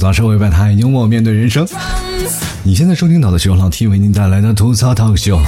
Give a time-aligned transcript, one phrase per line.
[0.00, 1.68] 槽社会百态，幽默面对人生。
[2.62, 5.38] 你现在收听到的是由老 T 为您带来的吐槽 talk show。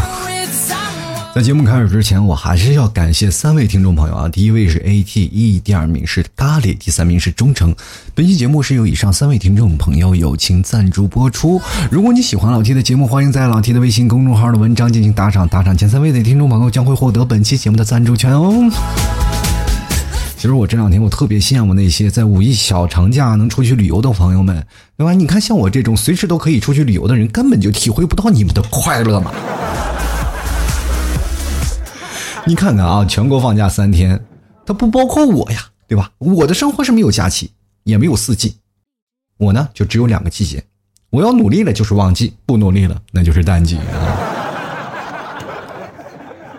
[1.34, 4.28] 在节目开始之前，我还是要感谢三位听众朋友啊！
[4.28, 7.74] 第一位是 ATE，第二名是咖喱，第三名是忠诚。
[8.14, 11.58] 本期节目是由以上三位听众朋友友情赞助播出。
[11.90, 18.70] 如果你喜欢老 T 的节目，欢迎在老 T 的微信公众号的文章进行打赏，打赏前三位的听众朋友将会获得本期节目的赞助权哦。
[20.42, 25.12] 其实我这两天我特别羡慕那些在五一小长假能出去旅游的朋友们，对吧？
[25.12, 29.30] 你看像我这种随时都可以出去旅游的人，根本就体会不到你们的快乐嘛。
[32.44, 34.20] 你看看啊，全国放假三天，
[34.66, 36.10] 它不包括我呀，对吧？
[36.18, 37.52] 我的生活是没有假期，
[37.84, 38.56] 也没有四季，
[39.38, 40.60] 我呢就只有两个季节。
[41.10, 43.86] 我要努力了就是旺季，不努力了那就是淡季啊。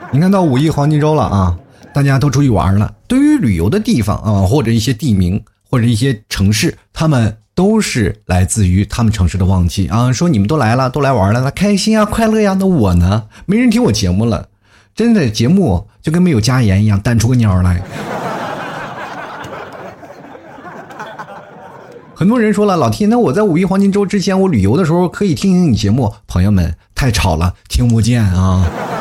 [0.09, 1.57] 你看到五一黄金周了啊，
[1.93, 2.93] 大家都出去玩了。
[3.07, 10.11] 对于旅游的地方啊，或者一些地名，或者一些城市，他们都是来自于他们城市的旺季啊。
[10.11, 12.57] 说你们都来了，都来玩了，开心啊，快乐呀。
[12.59, 14.47] 那我呢，没人听我节目了。
[14.95, 17.81] 真的节目就跟没有加盐一样，淡出个鸟来。
[22.15, 26.13] 很多人说了，老 T，那我在五一黄金周之前，我旅游的时候可以听听你节目。
[26.27, 28.92] 朋友们，太吵了，听不见啊。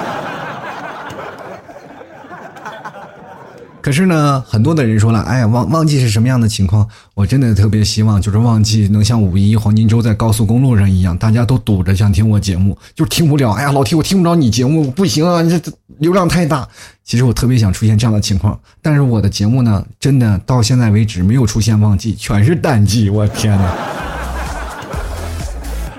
[3.83, 6.89] 可是呢，很多的人说了，哎呀，旺旺季是什么样的情况？
[7.15, 13.51] 我真的特别希望，就是旺季能像五一黄金周在高速公路上一样，大家都堵着想听我节目，就听不了。
[13.51, 15.61] 哎呀，老提我听不着你节目，不行啊，你这
[15.99, 16.67] 流量太大。
[17.05, 23.11] 其实我特别想出现这样的情况，但是我的节目呢，真的到现在为止没有出现旺季，全是淡季。
[23.11, 23.75] 我天哪！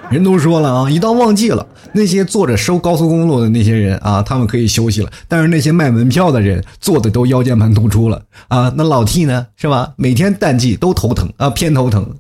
[0.09, 1.67] 人都说了啊，一到旺季了。
[1.94, 5.11] 那些坐着收高速公路的那些人啊，他们可以休息了。
[5.27, 8.73] 但是那些卖门票的人，坐的都腰间盘突出了啊。
[8.75, 9.94] 那老 T 呢，是吧？
[9.95, 12.16] 每天淡季都头疼啊，偏头疼。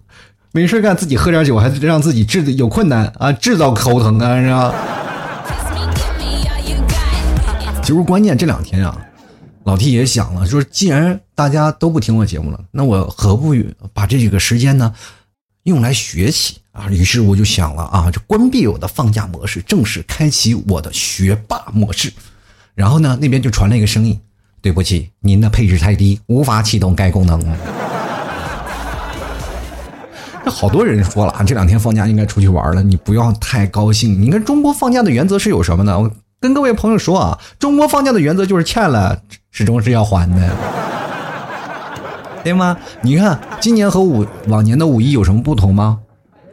[0.51, 4.73] 没事干，自己喝点酒，还让自己制有困难啊，制造头疼啊，是吧？
[7.81, 8.95] 其实关键这两天啊，
[9.63, 13.55] 老 T 也想了，说既然大家都不听我节目了，那我何不
[13.93, 14.93] 把这几个时间呢，
[15.63, 16.57] 用来学习？
[16.73, 22.11] 啊，于是我就想了啊，就关闭我的放假模式，正式开启我的学霸模式。
[22.73, 24.19] 然后呢，那边就传来一个声音
[24.59, 27.39] ：“对不起，您的配置太低，无法启动该功能。”
[30.43, 34.19] 那好多人说了啊，这两天放假应该出去玩了，你不要太高兴。
[34.19, 35.99] 你看中国放假的原则是有什么呢？
[35.99, 36.09] 我
[36.39, 40.49] 跟各位朋友说啊，中国放假的原则就是欠了始终是要还的，
[42.43, 42.75] 对吗？
[43.03, 45.99] 你看今年和五往年的五一有什么不同吗？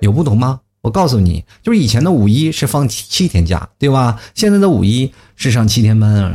[0.00, 0.60] 有不同吗？
[0.82, 4.18] 我告诉你，就是以前的五一是放七天假，对吧？
[4.34, 6.32] 现在的五一是上七天班啊！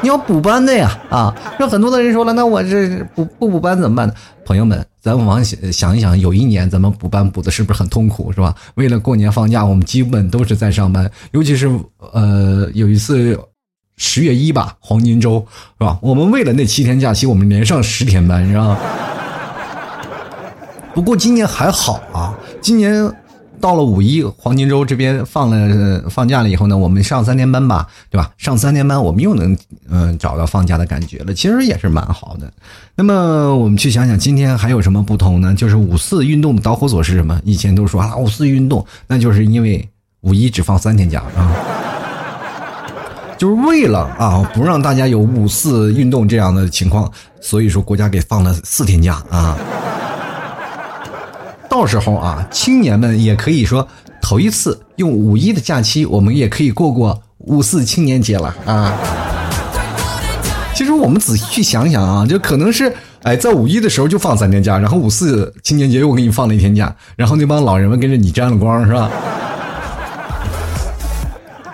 [0.00, 1.32] 你要补班的呀啊！
[1.60, 4.14] 那很多的人说了，那我这补不补班怎么办呢？
[4.44, 8.54] 朋友们，咱们往想一想，有一年咱们补班补的是不是很痛苦，是吧？
[8.74, 11.70] 为了过年放假，我们基本都是在上班，尤其是
[12.12, 13.38] 呃有一次
[13.96, 15.46] 十月一吧，黄金周
[15.78, 15.98] 是吧？
[16.00, 18.76] 我们为了那七天假期，我们连上十天班，是吧？
[20.94, 23.10] 不过今年还好啊，今年
[23.60, 28.30] 到了五一黄金周这边放了放假了以后呢，我们上三天班吧，对吧？
[28.36, 29.56] 上三天班，我们又能
[29.88, 32.52] 嗯找到放假的感觉了，其实也是蛮好的。
[32.94, 35.54] 那么我们去想想，今天还有什么不同呢？
[35.54, 37.40] 就是五四运动的导火索是什么？
[37.44, 39.88] 以前都说啊五四运动，那就是因为
[40.22, 41.54] 五一只放三天假啊，
[43.38, 47.08] 就是为了啊不让大家有五四运动这样的情况，
[47.40, 49.56] 所以说国家给放了四天假啊。
[51.72, 53.88] 到时候啊，青年们也可以说
[54.20, 58.92] 头一次用五一的假期，我们也可以过过五四青年节了啊。
[60.74, 69.10] 其实我们仔细去想想啊，就可能是哎，在五一的时候就放三天假，然后五四青年节又给你放了一天假，然后那帮老人们跟着你沾了光，是吧？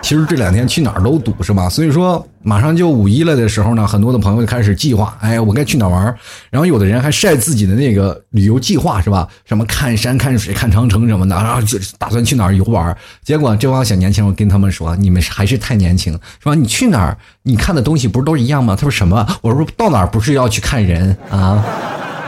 [0.01, 1.67] 其实这两天去哪儿都堵，是吧？
[1.67, 6.03] 所以说马上就五一了的时候呢，很多的朋友就开始计划，哎，我该去哪玩？
[6.49, 9.27] 然后有的人还晒自己的那个旅游计划，是吧？
[9.45, 12.95] 什么看山看水看长城什么的，然后就打算去哪儿游玩。
[13.23, 16.55] 结果这帮小年轻我跟他们说，你们还是太年轻，是吧？
[16.55, 18.75] 你去哪儿，你看的东西不是都一样吗？
[18.75, 19.27] 他说什么？
[19.41, 21.63] 我说到哪儿不是要去看人啊，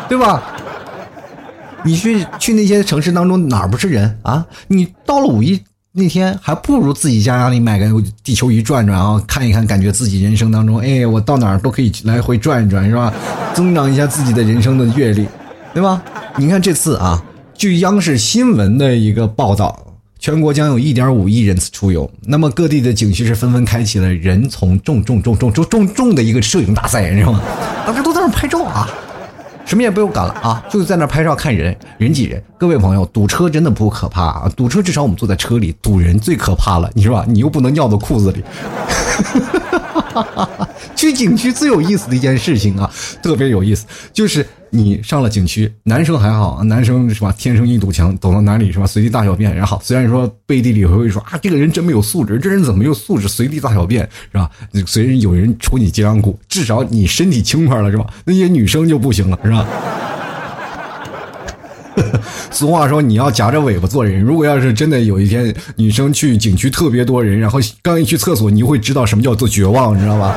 [0.10, 0.44] 对吧？
[1.84, 4.46] 你去去那些城市当中哪儿不是人啊？
[4.68, 5.60] 你到了五一。
[5.94, 7.86] 那天还不如自己家里买个
[8.24, 13.14] 地球仪转转啊，看一看，感觉自己人生当中，哎，我到哪儿都可以来回转一转，是吧？
[13.54, 15.28] 增长一下自己的人生的阅历，
[15.74, 16.02] 对吧？
[16.38, 17.22] 你看这次啊，
[17.54, 19.78] 据央视新闻的一个报道，
[20.18, 27.42] 全国将有一点五亿人次出游，那么各地的景区是纷纷开启了人从众众众众众众众的一个摄影大赛，你知道吗？
[27.86, 28.90] 大家都在那拍照啊。
[29.72, 32.44] 什么也不用干了啊，就在那拍照看人，人挤人。
[32.58, 37.24] 各位朋友，堵车真的不可怕啊，堵车至少我们坐在车里，堵人最可怕了，你说吧？
[37.26, 38.44] 你又不能尿到裤子里。
[40.96, 42.92] 去景区最有意思的一件事情啊，
[43.22, 47.34] 特别有意思，就是你上了景区，男生还好，男生是吧？
[47.38, 48.86] 天生一堵墙，走到哪里是吧？
[48.86, 49.56] 随地大小便。
[49.56, 54.50] 然后虽然说背地里会说啊，这个人真没有素质，这人怎么没有素质，随地大小便是吧？
[54.86, 58.06] 随时有人戳你脊梁骨，至少你身体轻快了是吧？
[58.26, 59.66] 那些女生就不行了是吧？
[62.50, 64.22] 俗话说，你要夹着尾巴做人。
[64.22, 70.36] 如果要是真的有一天女生去景区特别多人，然后刚一去厕所，你就会知道什么叫做绝望，你知道吧？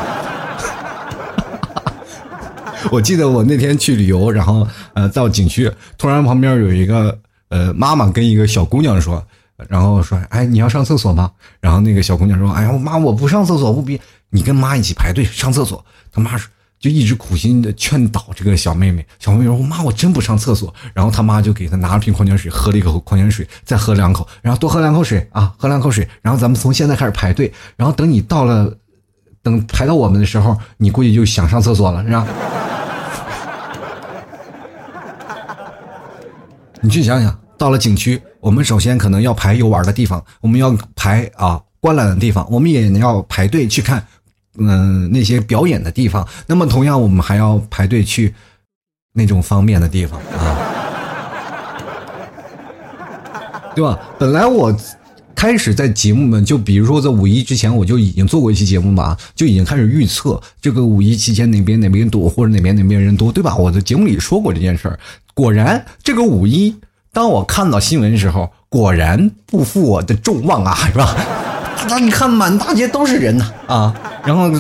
[2.90, 7.16] 我记得我那天去旅游，然后呃到景区，突然旁边有一个
[7.48, 9.24] 呃妈妈跟一个小姑娘说，
[9.68, 11.30] 然后说：“哎，你要上厕所吗？”
[11.60, 14.00] 然后那个小姑娘说：“哎呀，妈，我不上厕所，不逼
[14.30, 16.50] 你跟妈一起排队上厕所。”他妈说。
[16.84, 26.06] 就一直苦心的劝导这个小妹妹，小妹妹说：“妈，我真不上厕所。”然后他妈就给她拿了瓶矿泉水，喝了一口矿泉水，再喝两口，然后多喝两口水啊，喝两口水。
[26.20, 28.70] 然后咱们从现在开始排队，然后等你到了，
[29.42, 32.26] 等排到我们的时候，你估计就想上厕所了，是吧？
[36.82, 44.06] 你去想想，到了景区，我们首先可能要排游玩的地方，我们要排啊观览的地方，我们也要排队去看。
[44.58, 48.34] 嗯，那些表演的地方，那么同样我们还要排队去
[49.12, 50.56] 那种方便的地方啊，
[53.74, 53.98] 对吧？
[54.18, 54.76] 本来我
[55.34, 63.56] 开始在节目们，就比如说在五一之前，我就已经做过一期节目嘛，就已经开始预测这个五一期间哪边哪边多，或者哪边哪边人多，对吧？
[63.56, 64.98] 我的节目里说过这件事儿。
[65.34, 66.76] 果然，这个五一，
[67.12, 71.16] 当我看到新闻的时候，果然不负我的众望啊，是吧？
[71.90, 73.94] 那你看，满大街都是人呐啊！
[74.26, 74.50] 然后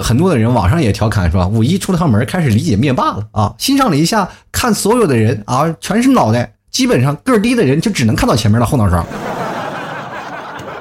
[0.00, 3.54] 很多的人网上也调侃说，五一出了趟门，开始理解灭霸了啊！
[3.58, 9.06] 欣赏了一下，看所有的人啊，全是脑袋，基本上个儿低的人就只能看到前面的后脑勺。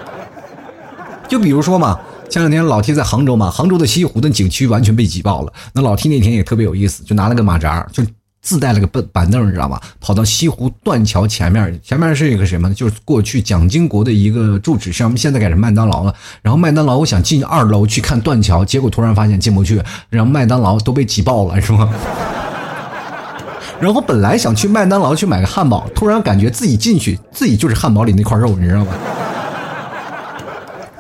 [1.30, 2.00] 就比如说嘛，
[2.30, 5.54] 前两天老 T 在杭州嘛，杭州的西湖的景区完全被挤爆了。
[5.74, 8.04] 那老 T 那天也特别有意思，就拿了个马扎，就。
[8.44, 9.80] 自带了个板板凳，你知道吗？
[10.02, 12.76] 跑到西湖断桥前面，前面是一个什么呢？
[12.76, 16.14] 就是过去蒋经国的一个住址，上面现在改成麦当劳了。
[16.42, 21.90] 然后麦当劳，我想进二楼去看断桥，结果突然发现进不去，然后麦当劳都被挤爆了，是吗？
[23.80, 28.92] 然后本来想去麦当劳去买个汉堡，突然感觉自己进去，自己就是汉堡里那块肉，你知道吗？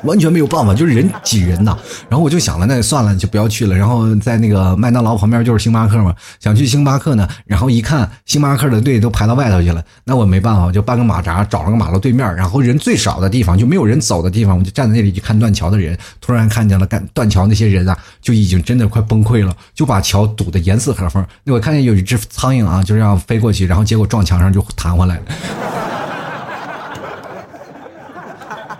[0.03, 1.77] 完全没有办法，就是人挤人呐。
[2.09, 3.75] 然后我就想了，那算了，就不要去了。
[3.75, 7.27] 然后在那个麦当劳旁边就是星巴克嘛，想去星巴克呢。
[7.45, 15.97] 然后一看星巴克的队都排到外头去了，那我没办法，我就搬个马扎，找了个马路对面，然后人最少的地方，就没有人走的地方，我就站在那里去看断桥的人。
[16.21, 21.25] 突然看见了干断桥那些人啊，就已经真的快崩溃了，就把桥堵得严丝合缝。
[21.43, 25.82] 那我看见有一只苍蝇啊，就这样飞过去，然后结果撞墙上就弹回来了。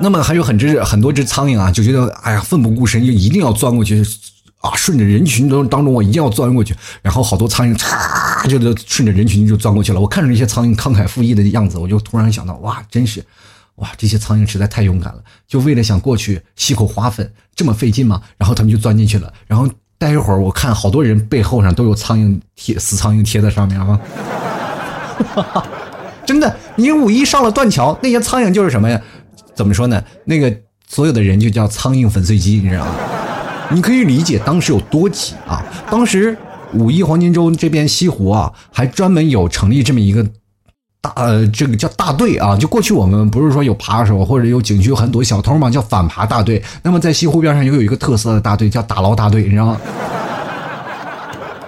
[0.03, 4.03] 那么还有很只很多只苍蝇啊，就觉得哎呀奋不顾身，就一定要钻过去
[4.59, 4.75] 啊！
[4.75, 6.75] 顺着人群当当中，我一定要钻过去。
[7.01, 10.01] 然后好多苍蝇嚓就顺着人群就钻过去了。
[10.01, 13.23] 我看着这些苍蝇慷慨赴义的样子，我就突然想到，哇，真是
[13.75, 18.21] 哇，这些苍蝇实在太勇敢了，就为了想过去吸口花粉这么费劲吗？
[18.37, 19.31] 然后他们就钻进去了。
[19.47, 23.97] 然后待一会儿，我看好多人背后上都有苍蝇贴死苍蝇贴在上面啊！
[26.25, 29.01] 真的，你五一上了断桥，那些苍蝇就是什么呀？
[29.55, 30.03] 怎么说呢？
[30.25, 30.55] 那个
[30.87, 32.91] 所有的人就叫苍蝇粉碎机，你知道吗？
[33.71, 35.63] 你可以理解当时有多挤啊！
[35.89, 36.37] 当时
[36.73, 40.23] 五一黄金周这边西湖啊，还专门有成立这么一个
[41.01, 42.55] 大呃，这个叫大队啊。
[42.55, 46.61] 就过去我们不是说有扒手或者有景区有很多小偷嘛，叫反扒大队。
[46.83, 49.77] 那么在西湖边上又有一个特色的大队，叫打捞大队，你知道吗？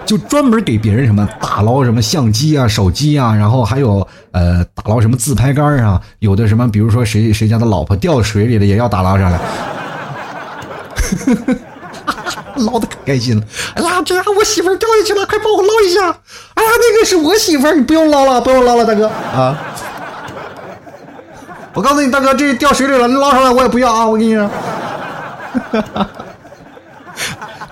[0.06, 9.40] 就专门给别人什么打捞什么相机啊、手机啊，然后还有呃打捞什么自拍杆啊，有的什么比如说谁谁家的老婆掉水里了也要打捞上来，
[12.56, 13.42] 捞的可开心了。
[13.74, 16.00] 哎呀，这我媳妇掉下去了，快帮我捞一下！
[16.54, 19.58] 哎呀，那个是我媳妇，你不用捞了，不用捞了，大哥啊！
[21.74, 24.06] 我告诉你，大哥，这掉水里了，你捞上来我也不要啊！
[24.06, 24.48] 我跟你说。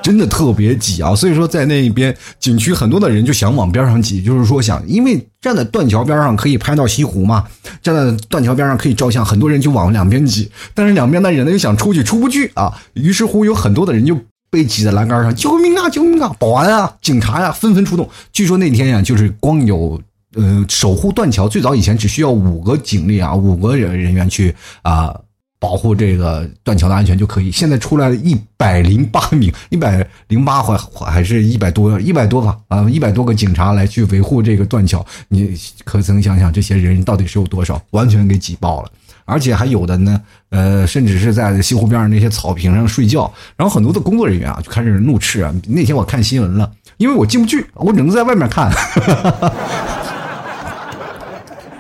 [0.04, 7.42] 真的特别挤啊，所以说在那边景区很多的人就想往边上挤，就是说想，因为站在断桥边上可以拍到西湖嘛，
[7.82, 14.14] 站在断桥边上可以照相，很多人就往两边挤，但是两边的人呢又想出去出不去啊，于是乎有很多的人就
[14.50, 16.30] 被挤在栏杆上，救命啊救命啊！
[16.38, 19.98] 保安啊警察呀纷纷出动，据说那天呀就是光有
[20.34, 25.18] 呃守护断桥，最早以前只需要五个警力啊五个人人员去啊。
[25.64, 27.50] 保护这个断桥的安全就可以。
[27.50, 37.80] 现在出来了一百零八名，一百零八还还是一百多，一百多吧啊，一百多个警察来去维护这个断桥，你可曾想想这些人到底是有多少？
[37.92, 38.90] 完全给挤爆了。
[39.24, 45.50] 而且还有的呢，呃，甚至是在西湖边上那些草坪上睡觉，然后很多的工作人员啊就开始怒斥啊。
[45.66, 48.70] 那天我看新闻了，因为我进不去，我只能在外面看。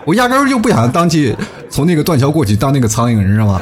[0.06, 1.34] 我压根儿就不想当去
[1.74, 3.60] 从那个断桥过去当那个苍蝇，你知道吗？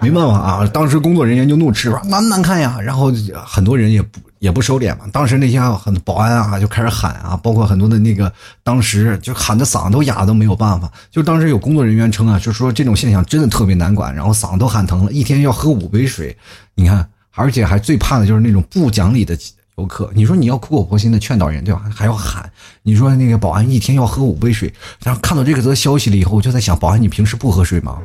[0.00, 3.12] 没办法啊，当时工作人员就怒斥说：“难不难看呀？”然后
[3.44, 5.04] 很多人也不也不收敛嘛。
[5.12, 10.90] 当时那些很保安啊就开始喊啊，包括很多的那个当时就喊的嗓子都哑都没有办法。
[11.10, 16.34] 就当时有工作人员称啊，就说这种现象真的特别难管，然后嗓子都喊疼了，一天要喝五杯水。
[16.74, 19.36] 你看，而且还最怕的就是那种不讲理的。
[19.78, 21.82] 游客，你说你要苦口婆心的劝导人，对吧？
[21.94, 22.50] 还要喊，
[22.82, 24.72] 你说那个保安一天要喝五杯水，
[25.04, 27.98] 然后看到这个则消息了以后，我就在想，保安你平时不喝水吗？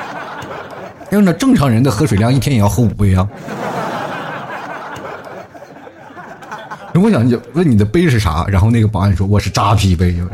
[1.12, 3.28] 按照正常人的喝水量，一天也要喝五杯啊。
[6.94, 8.46] 我想问你的杯是啥？
[8.48, 10.16] 然后那个保安说我是扎啤杯。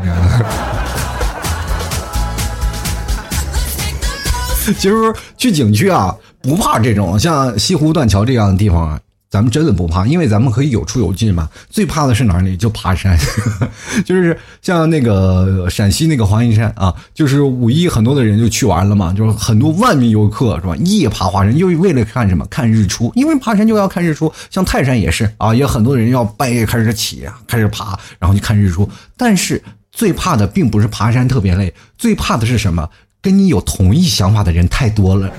[4.79, 4.95] 其实
[5.37, 9.01] 去景区啊，不怕这种像西湖断桥这样的地方。
[9.37, 11.47] 咱们真的不怕，因为咱们可以有出有进嘛。
[11.69, 12.57] 最怕的是哪儿呢？
[12.57, 13.19] 就爬山，
[14.02, 20.75] 就是像那个陕西那个华阴山啊，就是五一很多的人就去玩了嘛，就是很多万名游客是吧？
[20.76, 22.47] 夜爬华山，就为了看什么？
[22.47, 24.33] 看日出，因为爬山就要看日出。
[24.50, 28.88] 像泰山也是啊，也很多人要半夜开始起啊，开始爬，然后去看日出。
[29.19, 29.62] 但是
[29.93, 32.88] 最怕的并不是爬山特别累，最怕的是什么？
[33.21, 35.31] 跟你有同一想法的人太多了。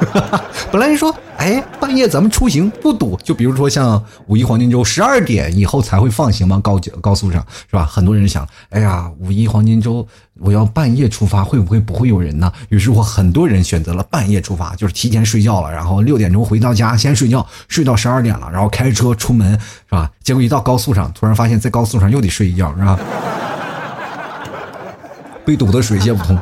[0.72, 7.84] 本来说，哎，半夜咱们出行不堵，就比如说像五一黄金周十二点以后才会放行嘛，高高速上是吧？
[7.84, 10.06] 很多人想，哎呀，五一黄金周
[10.38, 12.52] 我要半夜出发，会不会不会有人呢？
[12.68, 20.10] 于是乎，很多人选择了半夜出发，就是提前睡觉了，然后六点钟回到家先睡觉，睡到十二点了，然后开车出门是吧？
[20.22, 22.98] 结果一到高速上，突然发现，在高速上又得睡一觉是吧？
[25.44, 26.38] 被堵得水泄不通。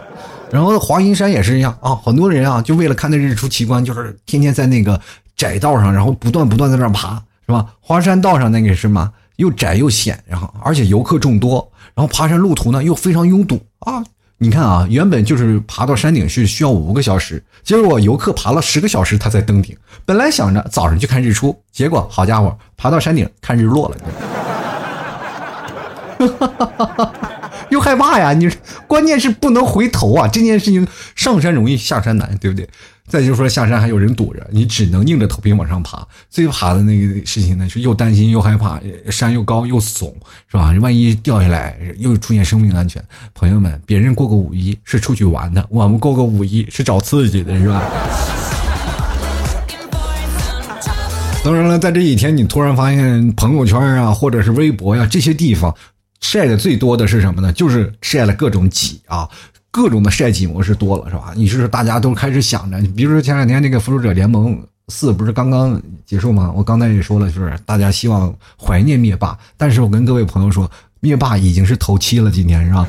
[0.51, 5.01] 然后华阴山也是一样啊，很多人啊，就为了看那日出奇观，就是天天在那个
[5.37, 7.67] 窄道上，然后不断不断在那爬，是吧？
[7.81, 14.03] 华山道上那个什么又窄又险，然后而且游客众多，然后爬山路途呢又非常拥堵啊！
[14.39, 19.77] 你看啊，原本就是爬到山顶是需要五个小时，结果游客爬了十个小时他才登顶。
[20.05, 23.97] 本来想着早上去看日出，结果好家伙，爬到山顶看日落了。
[26.19, 27.13] 哈哈哈哈哈。
[27.71, 28.33] 又害怕呀！
[28.33, 28.51] 你
[28.87, 30.29] 关键是不能回头啊！
[30.29, 32.69] 这件事情上山容易下山难，对不对？
[33.07, 36.07] 再就是说下山还有人堵着，你只能硬着头皮往上爬。
[36.29, 38.79] 最怕的那个事情呢，是又担心又害怕，
[39.11, 40.13] 山又高又耸，
[40.51, 40.75] 是吧？
[40.81, 43.03] 万一掉下来又出现生命安全。
[43.35, 47.83] 朋友们，别人过个五一是出去玩的，我们过个五一是找刺激的，是吧？
[51.43, 55.75] 当然了，在这几天，你突然发现朋友圈啊，或者是微博呀这些地方。
[56.21, 57.53] 晒的最多的是什么呢？
[57.53, 59.29] 就是晒了各种挤啊，
[59.71, 61.33] 各种的晒挤模式多了，是吧？
[61.37, 66.53] 你是大家都开始想着，比如说前两天那个《复仇者联盟四》不是刚刚结束吗？
[66.55, 70.71] 我刚才也说了，就是大家希望怀念灭霸，但是我跟各位朋友说，
[71.01, 72.87] 灭霸已经是头七了，今天是吧？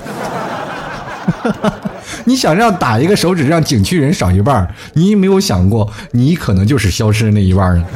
[2.26, 7.88] 你想让打一个手指让景区人少一半，你没有想过，你可能就是消失那一半了，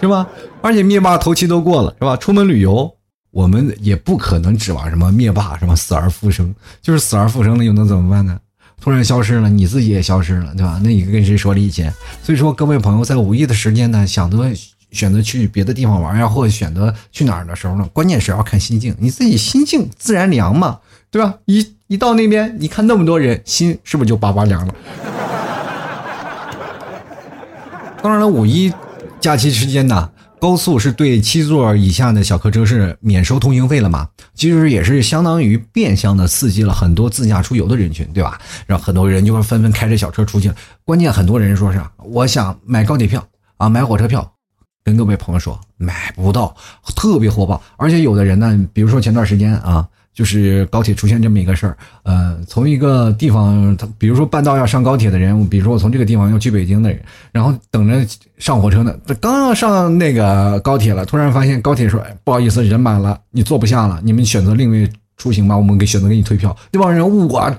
[0.00, 0.26] 是吧？
[0.64, 2.16] 而且灭霸头七都过了，是吧？
[2.16, 2.90] 出门旅游，
[3.30, 8.40] 我们也不可能指望什么灭霸什么死而复生，就是死而复生了又能怎么办呢？
[8.80, 10.80] 突然消失了，你自己也消失了，对吧？
[10.82, 11.86] 那你跟谁说理去？
[12.22, 14.50] 所以说，各位朋友在五一的时间呢，想择
[14.90, 20.80] 选择去别的地方玩呀，或者选择去哪儿的时候呢，关键是要看心境，你自己心境自然凉嘛，
[21.10, 21.34] 对吧？
[21.44, 24.74] 一一到那边，你看那么多人，心是不是就叭叭凉了？
[28.00, 28.72] 当然了，五一
[29.20, 30.08] 假期时间呢。
[30.44, 34.06] 高速是对七座以下的小客车是免收通行费了嘛？
[34.34, 38.38] 其实也是相当于变相的刺激了很多自驾出游的人群，对吧？
[38.66, 40.52] 让很多人就会纷纷开着小车出去。
[40.84, 44.34] 关键很多人说是我想买高铁票啊，买火车票，
[44.84, 46.54] 跟各位朋友说买不到，
[46.94, 47.62] 特别火爆。
[47.78, 49.88] 而且有的人呢，比如说前段时间啊。
[50.14, 57.02] 就是高铁出现这么一个事儿，呃，从一个地方，他比如说半道要上高铁的人，比如说我从这个地方要去北京的人，
[57.32, 58.06] 然后等着
[58.38, 66.56] 上火车呢，他刚要上那个高铁了，突然发现高铁说不好意思，人满了，你坐不下了，你们选择另外出行吧，我们给选择给你退票。
[66.70, 67.52] 这帮人我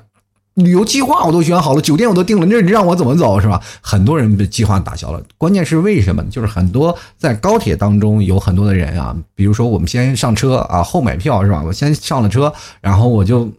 [0.56, 3.62] 旅游计划我都选好了，酒店我都订了，那让我怎么走是吧？
[3.82, 5.22] 很多人的计划打消了。
[5.38, 6.24] 关键是为什么？
[6.30, 11.62] 就是很多在高铁当中有很多的人啊，比如说我们先上车啊，后买票是吧？
[11.66, 13.52] 我先上了车，然后我就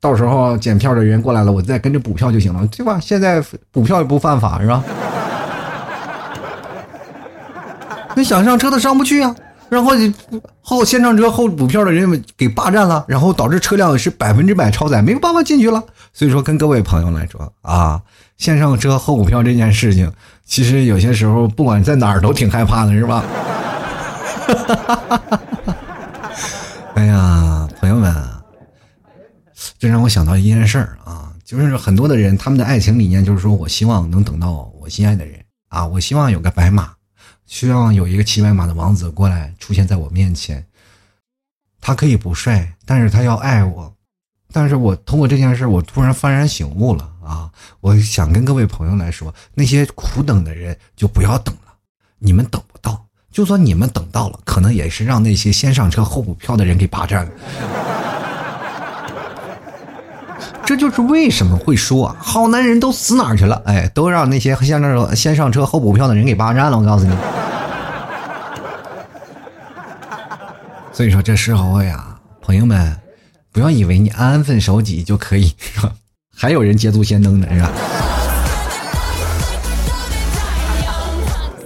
[0.00, 2.98] 到时候检票的人过来了，我再跟着补票就行了，对吧？
[3.00, 4.82] 现在补票也不犯法是吧？
[8.16, 9.36] 那想上车的上不去啊。
[9.74, 9.92] 然后
[10.60, 15.82] 后先上车后补票的人给霸占了，然后导致车辆是百分之百超载，没有办法进去了。
[16.12, 18.00] 所以说，跟各位朋友来说啊，
[18.38, 20.10] 先上车后补票这件事情，
[20.46, 23.24] 其实有些时候不管在哪儿都挺害怕的，是吧？
[24.46, 25.22] 哈哈哈哈
[25.66, 25.76] 哈
[26.94, 28.14] 哎呀，朋友们，
[29.78, 36.93] 这让我想到一件事儿啊，就是很多的人他们的爱情理念就是说我希望能等到我心爱的人啊，我希望有个白马。
[37.46, 40.64] 希望有一个骑白马的王子过来出现在我面前。
[41.80, 43.94] 他可以不帅，但是他要爱我。
[44.52, 47.50] 但是我通过这件事，我突然幡然醒悟了啊！
[47.80, 51.74] 我想跟各位朋友来说，那些苦等的人就不要等了，
[52.18, 53.04] 你们等不到。
[53.30, 57.32] 就算你们等到了，可能也是让那些先上车后补票的人给霸占了。
[60.66, 63.60] 这就是为什么会说，好男人都死哪儿去了？
[63.66, 66.78] 哎，都让那些先上先上车后补票的人给霸占了。
[66.78, 67.14] 我告诉你，
[70.90, 72.96] 所以说这时候呀，朋友们，
[73.52, 75.52] 不要以为你安分守己就可以，
[76.34, 77.70] 还有人捷足先登呢是吧？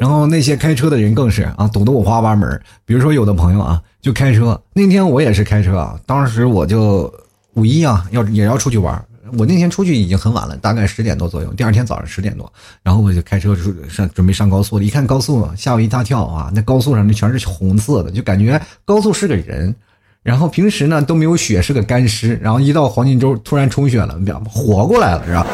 [0.00, 2.60] 然后那些开车的人更是啊，堵得五花八门。
[2.84, 7.14] 比如说有的朋友啊，就开车，那天我也是开车啊，当时我就。
[7.58, 9.04] 五一啊，要也要出去玩。
[9.36, 11.52] 我那天出去已经很晚了，大概十点多左右。
[11.52, 12.50] 第二天早上十点多，
[12.82, 14.84] 然后我就开车出上准备上高速了。
[14.84, 16.50] 一看高速，吓我一大跳啊！
[16.54, 19.74] 那高速上那全是红色的，就感觉高速是个人。
[20.22, 22.36] 然后平时呢都没有血，是个干尸。
[22.36, 25.46] 然后一到黄金周，突然充血了，活过来了，是吧？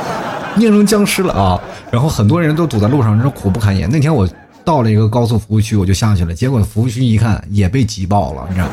[0.57, 1.61] 变成僵尸了啊！
[1.91, 3.91] 然后很多人都堵在路上，真是苦不堪言。
[3.91, 4.29] 那天我
[4.65, 6.33] 到了一个高速服务区，我就下去了。
[6.33, 8.69] 结果服务区一看，也被挤爆了，你知道。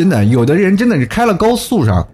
[0.00, 2.08] 真的，有的人真的是开了高速上，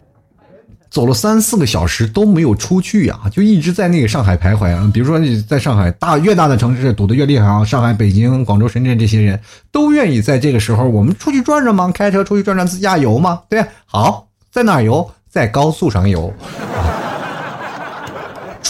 [0.90, 4.90] 走了三四个小时都没有出去呀，就一直在那个上海徘徊啊。
[4.92, 15.08] 比如说你在上海大越大的城市堵得越厉害啊，上海、北京、广州、深圳这些人都愿意在这个时候我们出去转转吗，开车出去转转自驾游吗，对好，在哪游？
[15.30, 16.34] 在高速上游。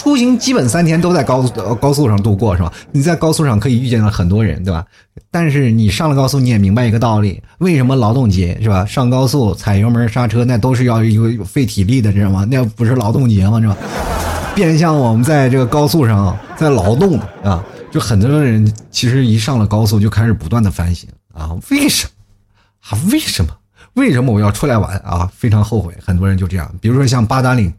[0.07, 2.71] 出行基本三天都在高速高速上度过，是吧？
[2.93, 4.85] 你在高速上可以遇见了很多人，对吧？
[5.29, 8.85] 但是你上了高速，你也明白一个道理：为什么劳动节是吧？
[8.85, 12.47] 上高速踩油门刹车，那都是要一个费体力的，知道吗？
[12.49, 13.59] 那不是劳动节吗？
[13.59, 13.75] 是吧？
[14.55, 17.61] 变相我们在这个高速上在劳动啊！
[17.91, 22.11] 就很多人其实一上了高速就开始不断的反省啊，为什么？
[22.91, 23.51] 啊，为什么？
[23.95, 25.29] 为什么我要出来玩啊？
[25.35, 25.93] 非常后悔。
[26.01, 27.73] 很多人就这样，比如说像八达岭。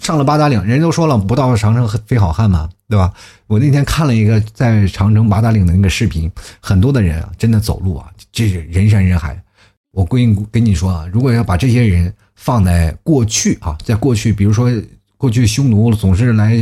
[0.00, 3.12] 上了八达岭，人都说了不到长城非好汉嘛，对吧？
[3.46, 9.40] 我那天看了一个在长城八达岭的那个视频，很多的人啊，真的走路啊，这是人山人海。
[9.92, 14.70] 我跟跟你说啊，如果要把这些人放在过去啊，在过去，比如说
[15.16, 16.56] 过去匈奴总是来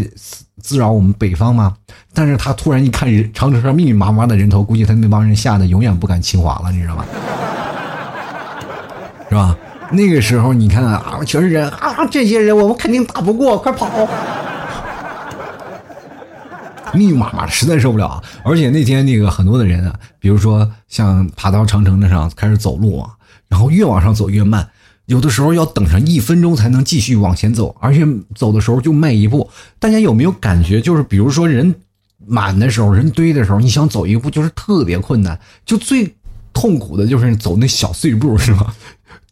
[0.61, 1.77] 滋扰我们北方嘛，
[2.13, 7.05] 但是他突然一看长城上密密麻麻的人头，估计他那帮人吓得永远不敢侵华了，你知道吗？
[9.29, 9.57] 是吧？
[9.91, 13.89] 那个时候你看啊，全是人啊，这些人我们肯定打不过，快跑！
[16.95, 18.23] 密密麻麻的，实在受不了啊！
[18.43, 23.11] 而且那天那个很多的人啊，比如说像爬到长城那上开始走路啊，
[23.47, 24.67] 然后越往上走越慢，
[25.07, 29.51] 有的时候要等上一分钟才能继续往前走，而且走的时候就迈一步。
[29.79, 30.81] 大家有没有感觉？
[30.81, 31.75] 就是比如说人
[32.27, 36.15] 满的时候，人堆的时候，你想走一步就是特别困难，就最
[36.55, 38.75] 痛苦的就是走那小碎步，是吧？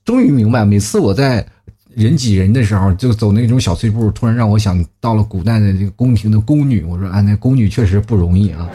[0.07, 1.45] 终于明白，每次我在
[1.97, 6.85] 人挤人的时候，就走那种小碎步，突然让我想到了古代的这个宫廷的宫女。
[6.85, 8.71] 我说，啊，那宫女确实不容易啊。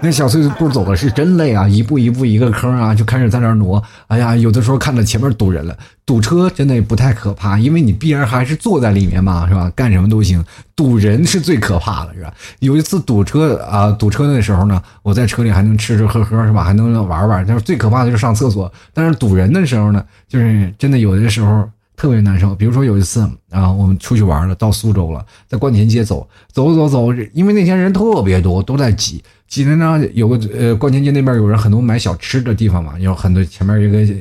[0.00, 3.82] 那小碎碎步走的是真累啊，一步一步一个坑啊，就开始在那儿挪。
[4.06, 9.68] 哎呀，有的时候看到前面堵人了，堵车真的也不太可怕，因为你必然还是坐在里面嘛，是吧？
[9.74, 10.44] 干什么都行。
[10.76, 12.32] 堵人是最可怕的，是吧？
[12.60, 16.62] 有一次堵车啊，堵车的时候呢，我在车里还能吃吃喝喝，是吧？
[16.62, 17.44] 还能玩玩。
[17.44, 18.72] 但是最可怕的就是上厕所。
[18.94, 22.54] 但是堵人的时候呢，就是真的有的时候特别难受。
[22.54, 29.22] 比如说有一次啊，我们出去玩了，到苏州了，在观前街走，走走走，因为那天人特别多，都在挤。
[29.48, 34.14] 记得呢，有个呃，观前街那边有人很多买小吃的地方嘛，有很多前面一个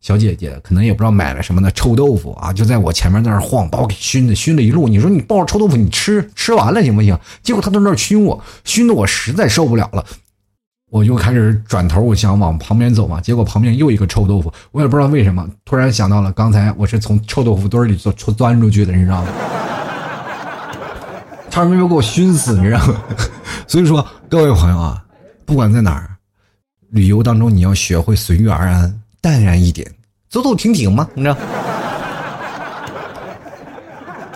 [0.00, 4.88] 小姐姐，可能也不知道买了什么呢，臭豆腐啊，就在我前面在那晃，把我给熏的，熏了一路。
[4.88, 7.16] 你说你抱着臭豆腐你吃吃完了行不行？
[7.42, 10.04] 结果他在那熏我，熏的我实在受不了了，
[10.96, 19.28] 我就开始转头，我想往旁边走嘛，结果旁边又一个臭豆腐，我也不知道为什么，突然想到了刚才我是从臭豆腐堆里钻出钻出去的，你知道吗？
[21.50, 22.94] 差点没有给我熏死，你知道吗？
[23.68, 25.04] 所以说，各位朋友啊，
[25.44, 26.08] 不管在哪儿，
[26.88, 29.86] 旅游当中你要学会随遇而安，淡然一点，
[30.30, 31.36] 走走停停嘛，你知道？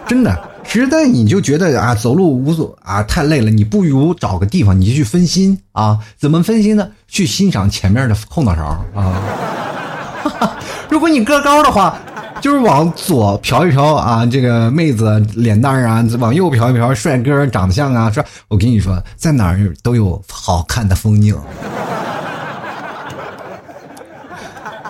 [0.07, 0.49] 真的。
[0.62, 5.99] 实在你就觉得啊，走路无所啊，太累了，你不如找个地方，你就去分心啊。
[6.16, 6.88] 怎么分心呢？
[7.09, 10.57] 去欣赏前面的后脑勺啊。
[10.88, 11.99] 如果你个高的话，
[12.40, 18.11] 就是往左瞟一瞟啊，这个妹子脸蛋啊；往右瞟一瞟，帅哥长相啊。
[18.11, 21.37] 说，我跟你说，在哪儿都有好看的风景。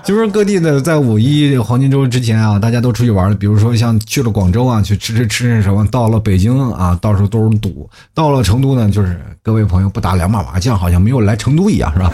[0.03, 3.35] 就是各地的，在五一黄金周之前啊，大家都出去玩了。
[3.37, 12.11] 比如说像去了广州啊，去吃吃吃什么；到了北京啊，到处都是堵；到了成都呢，就是各位朋友不打两把麻将，好像没有来成都一样，是吧？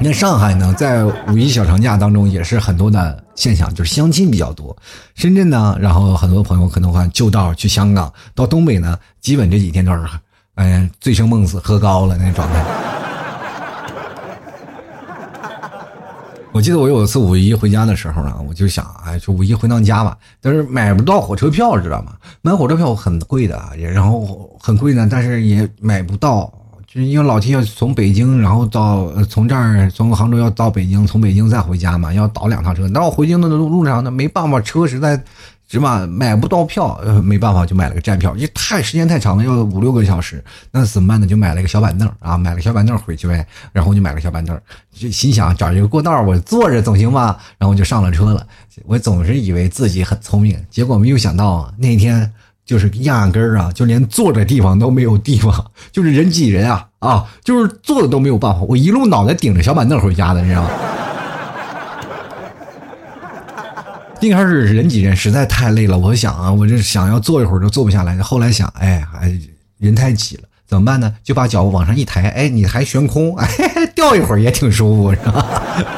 [0.00, 4.76] 那上海呢，在五一小长假当中也是很多的现象，就是相亲比较多。
[5.14, 8.12] 深圳呢，然后很多朋友可能会就道去香港。
[8.34, 10.00] 到东北呢，基本这几天都是，
[10.56, 12.93] 哎，醉生梦死，喝高了那状态。
[16.54, 22.12] 我记得我有一次五一回家的时候呢，我就想，哎，就五一回趟家吧，但是买不到火车票，知道吗？
[22.42, 26.44] 买火车票很贵的，也然后很贵呢，但是也买不到，
[26.86, 32.86] 就是因为老天要从北京，然后到从这儿从杭州要到北京，从北京再回家嘛，要倒两趟车。
[32.86, 35.20] 那我回京的路路上呢，没办法，车实在。
[35.66, 36.06] 是吧？
[36.06, 41.26] 买不到票，呃，没办法，就买了个站票，因为太时间太长了，要五六个小时，那怎么办呢？
[41.26, 43.44] 就买了个小板凳啊，买了小板凳回去呗。
[43.72, 44.56] 然后就买个小板凳，
[44.92, 47.38] 就心想找一个过道我坐着总行吧。
[47.58, 48.46] 然后就上了车了。
[48.84, 52.30] 我总是以为自己很聪明，结果没有想到那天
[52.64, 55.52] 就是压根儿啊，就连坐的地方都没有地方，
[55.90, 58.60] 就是人挤人啊啊，就是坐的都没有办法。
[58.62, 60.70] 我一路脑袋顶着小板凳回家的，你知道吗？
[64.20, 65.98] 一开始人挤人，实在太累了。
[65.98, 68.16] 我想啊，我这想要坐一会儿都坐不下来。
[68.22, 69.30] 后来想，哎，还
[69.78, 71.14] 人太挤了，怎么办呢？
[71.22, 73.46] 就把脚往上一抬，哎，你还悬空，哎，
[73.94, 75.62] 掉一会儿也挺舒服，是吧？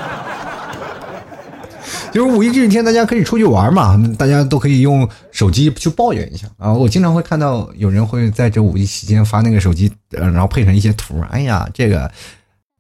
[2.13, 6.73] 就是五一这几天，大家可以出去玩嘛，大家都可以用手机去抱怨一下啊。
[6.73, 11.23] 我经常会看到有人会在这五一期间发那个手机，然后配上一些图。
[11.31, 12.11] 哎呀，这个。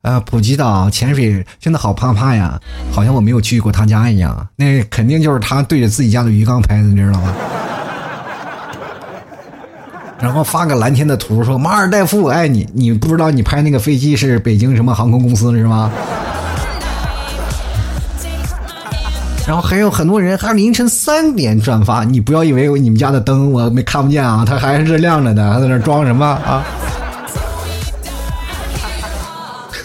[0.07, 2.57] 啊，普吉岛潜水真的好怕怕呀，
[2.93, 4.47] 好像我没有去过他家一样。
[4.55, 7.33] 那肯定就是他对着自己家的鱼缸拍的，你知道吗？
[10.21, 12.69] 然后发个蓝天的图，说马尔代夫我爱你。
[12.73, 15.91] 你不知道你拍那个飞机是北京什么航空公司是吗？
[19.45, 26.63] 然后还有很多人还凌晨三点转发，你不要以为你们家的灯我没看不见啊，它还是亮着的，还在那装什么啊？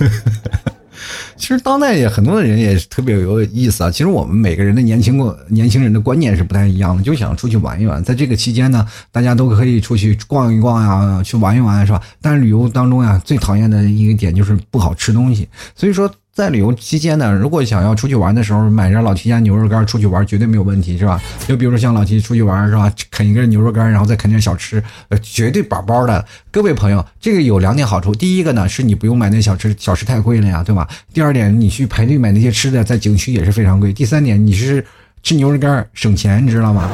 [1.35, 3.89] 其实当代也很多的人也是特别有意思啊。
[3.89, 8.03] 其实我们每个人的年轻过年轻人的观念是不太一样的，就想出去玩一玩。
[8.03, 12.01] 在这个期间呢，大家都可以出去逛一逛呀，去玩一玩，是吧？
[12.21, 16.13] 但是旅游当中呀，最讨厌的一个点就是不好吃东西，所以说。
[16.33, 21.21] 在旅游期间呢，如果想要出去玩的时候，买着老七家牛肉干出去玩绝对没有问题，是吧？
[21.45, 26.25] 就比如说像老七出去玩是吧，啃一根牛肉干，然后再啃点小吃，呃，绝对饱饱的。
[26.49, 30.87] 各位朋友，这个有两点好处，第一个呢是你不用买那小吃，小吃太贵了呀，对吧？
[31.13, 33.91] 第二点，你去排队买那些吃的，在景区也是非常贵。
[33.91, 34.83] 第三点，你是
[35.21, 36.89] 吃牛肉干省钱，你知道吗？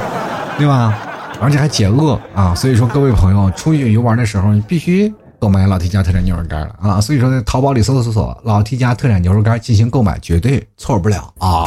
[0.57, 0.97] 对吧？
[1.39, 2.55] 而且还解饿啊！
[2.55, 5.13] 所以说，各位朋友出去游玩的时候，你必须。
[5.39, 6.99] 购买老 T 家特产牛肉干了啊！
[6.99, 11.65] 所以说，在淘宝里搜搜索“老 T 家特产牛肉干”进行购买，绝对错不了啊！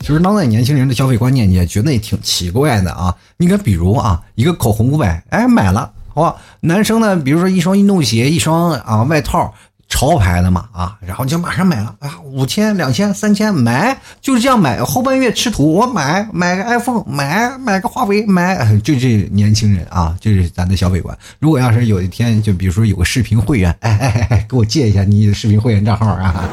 [0.00, 3.14] 其实当代年轻人的消费观念也觉得也挺奇怪的啊！
[3.36, 6.36] 你看，比如啊，一个口红五百，哎，买了，好吧？
[6.60, 9.52] 男生呢，比如说一双运动鞋，一双啊外套。
[9.90, 14.82] 潮牌的嘛啊，然后就马上买了啊，五千、两千、三千买，就是这样买。
[14.82, 21.14] 后半月吃土，我买买个 iPhone，买买个华为，买就这年轻人啊，这是咱的消费观。
[21.40, 26.48] 如果要是有一天，就比如说有个视频会员， 哎哎哎，给我借一下你的视频会员账号啊，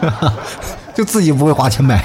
[0.94, 2.02] 就自己不会花钱买。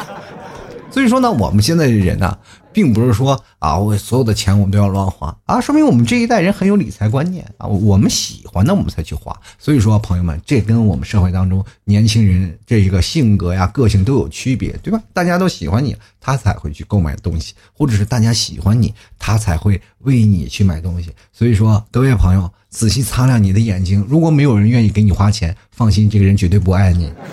[0.90, 2.36] 所以说呢，我们现在的人呢。
[2.76, 9.34] 并不是说啊，我所有的钱我们都要乱花啊，说明我们这一代人很有理财观念啊，我们喜欢的我们才去花。
[9.58, 15.02] 所以说，朋友们，这跟我们社会当中年轻人这一个性格呀、个性都有区别，对吧？
[15.14, 21.14] 大家都喜欢你，他才会去购买东西，或者是大家喜欢你，他才会为你去买东西。
[21.32, 27.10] 所以说，各位朋友，仔细擦亮你的眼睛，如果没有人愿意给你花钱，放心，这个人绝对不爱你。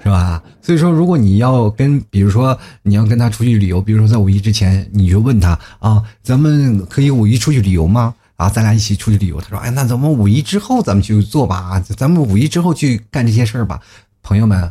[0.00, 0.40] 是吧？
[0.66, 8.12] 所以说，如果你要跟，比如说你要跟他出去旅游，比如说在五一之前，你就问他啊，咱们可以五一出去旅游吗？
[8.34, 9.40] 啊，咱俩一起出去旅游。
[9.40, 13.78] 他说，哎，那咱们五一之后咱们去做吧，咱们五一之后去干这些事儿吧。
[14.24, 14.68] 朋友们，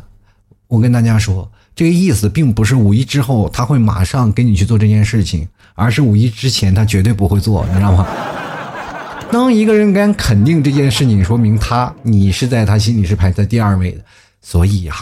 [0.68, 8.06] 我跟大家说，这个意思并不是五一之后他会马上跟你去做这件事情，而是五一之前他绝对不会做，你知道吗？
[9.32, 14.04] 当一个人敢肯定这件事情，说明他你是在他心里是排在第二位的。
[14.42, 14.94] 所以呀，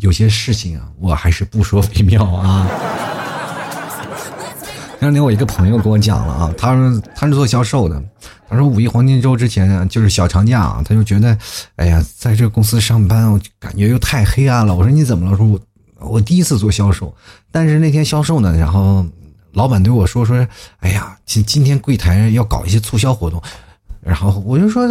[0.00, 2.66] 有些事情啊，我还是不说为妙啊。
[4.98, 8.02] 前两天我一个朋友跟我讲了啊，他说他是做销售的，
[8.48, 11.38] 他说五一黄金周之前就是小长假啊，他就觉得，
[11.76, 14.74] 哎呀，在这个公司上班，我感觉又太黑暗了。
[14.74, 15.36] 我说你怎么了？
[15.36, 15.60] 说我
[15.98, 17.14] 我第一次做销售，
[17.50, 19.06] 但是那天销售呢，然后。
[19.52, 20.46] 老板对我说：“说，
[20.78, 23.42] 哎呀，今今天柜台要搞一些促销活动，
[24.00, 24.86] 然后我就说，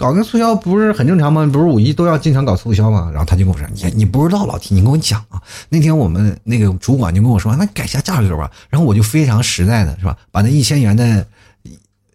[0.00, 1.46] 搞个促销不是很正常吗？
[1.52, 3.10] 不是五一都要经常搞促销吗？
[3.12, 5.38] 然后他就跟我说：你你不知道，老提，你跟我讲啊。
[5.68, 8.50] 那天我们那个主管就跟我说，那改下价格吧。
[8.70, 11.26] 然后我就非常实在的是吧，把那一千元的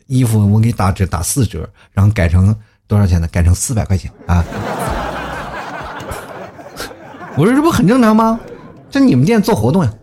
[0.08, 2.56] 衣服我给打折打四折，然后改成
[2.88, 3.28] 多少钱呢？
[3.28, 4.44] 改成四百块钱啊。
[7.38, 8.40] 我说这不很正常吗？
[8.90, 9.94] 这你们店做活动呀。”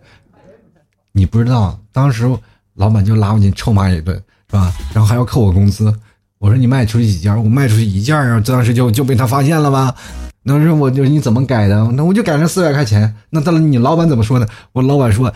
[1.11, 2.33] 你不知道，当时
[2.75, 4.15] 老板就拉我进臭骂一顿，
[4.49, 4.73] 是吧？
[4.95, 5.93] 然后还要扣我工资。
[6.43, 7.45] 我说你卖出去几件？
[7.45, 9.95] 我卖出去一件啊，当时就就被他发现了吧？
[10.43, 11.77] 那时我就你怎么改的？
[11.93, 13.15] 那我就改成四百块钱。
[13.31, 14.49] 那到了你老板怎么说的？
[14.73, 15.33] 我老板说，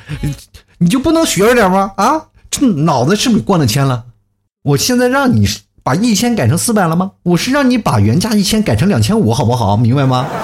[0.79, 1.93] 你就不能学着点吗？
[1.97, 4.03] 啊，这脑子是不是灌了铅了？
[4.65, 5.47] 我现在让你
[5.85, 7.13] 把一千改成四百了吗？
[7.23, 9.77] 我是让你把原价一千改成两千五，好不好？
[9.77, 10.27] 明白吗？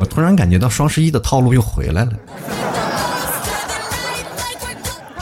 [0.00, 2.10] 我突然感觉到双十一的套路又回来了。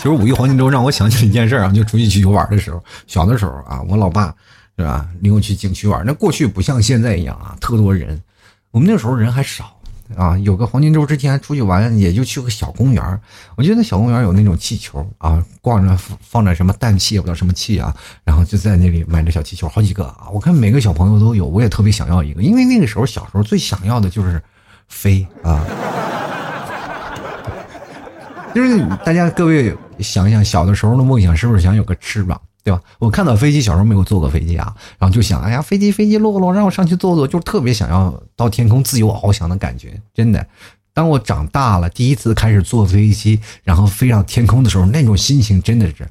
[0.04, 4.34] 其实五一黄金周让我想起一件事啊，就出去去游玩的时候，小的时候啊，我老爸
[4.76, 6.04] 是吧，领我去景区玩。
[6.04, 8.22] 那过去不像现在一样啊，特多人。
[8.70, 9.74] 我们那时候人还少
[10.14, 13.20] 啊，有个黄金周之前出去玩，也就去个小公园。
[13.56, 20.28] 我觉得那小公园有那种气球啊，挂着放着什么氮气也，不知道什么气啊，然后就在那里买着小气球，好几个啊。
[20.34, 24.38] 我看每个小朋友都有，我也特别想要一个，因为那个时候小时候最想要的就是。
[24.86, 25.64] 飞啊！
[28.54, 32.80] 就是大家各位想想，小的时候的梦想是不是想有个翅膀，对吧？
[32.98, 40.00] 我看到飞机，小时候没有坐过飞机啊，然后就想，哎呀，飞机飞机落落，让我上去坐坐，就特别想要到天空自由翱翔的感觉。
[40.14, 40.46] 真的，
[40.92, 46.08] 当我长大了，第一次开始坐飞机，然后飞上天空的时候，那种心情真的是，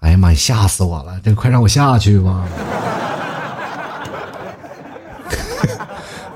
[0.00, 1.20] 哎呀妈，吓死我了！
[1.22, 2.46] 这快让我下去吧！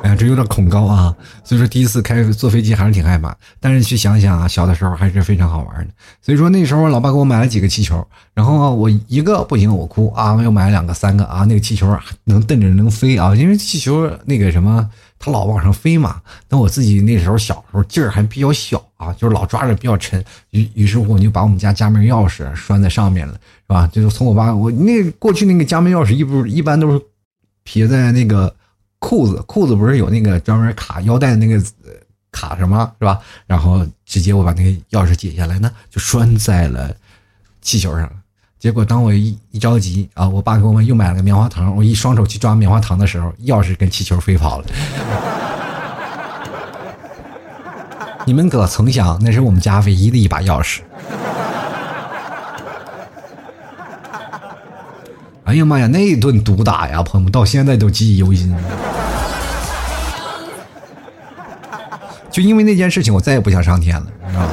[0.03, 1.13] 哎呀，这有点恐高啊！
[1.43, 3.37] 所以说第一次开坐飞机还是挺害怕。
[3.59, 5.93] 但是去想想啊，小的时候还是非常好玩的。
[6.23, 11.45] 所以说那时候老爸给我买了几个气球，然后我一个不行我哭啊，又买了两个、三个啊。
[11.45, 16.23] 那个气球啊能蹬着能飞啊，因为气球那个什么，它老往上飞嘛。
[16.49, 20.25] 那我自己那时候小时候劲儿还比较小啊，就是老抓着比较沉。
[20.51, 23.91] 于于是乎我就把我们家家门钥匙拴在上面了，是吧？
[23.93, 27.01] 就是从我爸我那过去那个家门钥匙一不一般都是
[27.65, 28.55] 撇在那个。
[28.99, 31.63] 裤子裤子不是有那个专门卡腰带的那个
[32.33, 33.19] 卡什么是吧？
[33.47, 36.95] 然后直接我把那个钥匙解下来呢，就拴在了
[37.63, 38.11] 气球上。
[38.59, 44.67] 结果当我一一着急啊，我爸给我们又买了个棉花糖，我一双手去抓棉花糖的时候，钥匙跟气球飞跑了。
[48.27, 50.81] 你们可曾想，那是我们家唯一的一把钥匙。
[55.49, 58.55] 哎呀妈呀，那顿毒打呀，朋友们到现在都记忆犹新。
[62.31, 64.51] 就因为那件事情，我再也不想上天了，你知道吗？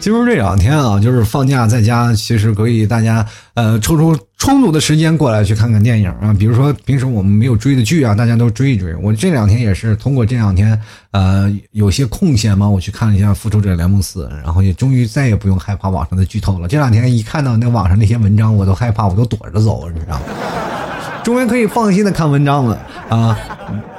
[0.00, 4.18] 其实这两天啊，就是放假在家，其实可以大家呃抽抽。
[4.38, 8.94] 充足的时间过来去看看电影啊，比如说平时我们没有追的剧啊，大家都追一追。
[8.96, 10.78] 我这两天也是通过这两天，
[11.10, 16.68] 呃，有些空闲嘛，我去看了一下《复仇者联盟四》，然后也终于再也不用害怕网上的剧透了。
[16.68, 20.24] 这两天一看到那网上那些文章，我都害怕，我都躲着走，你知道吗？
[21.24, 23.36] 终于可以放心的看文章了啊！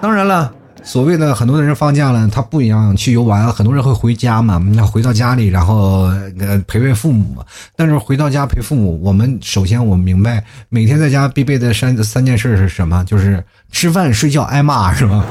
[0.02, 0.54] 当然了。
[0.88, 6.04] 所谓的很多的人放假了，他不一样去游玩，很多人会回家嘛，那回到家里，然后
[6.40, 7.44] 呃陪陪父母。
[7.76, 13.04] 但是回到家陪父母，我们首先我们明白，每天在家必备的三三件事是什么？
[13.04, 15.26] 就是吃饭、睡觉、挨骂，是吧？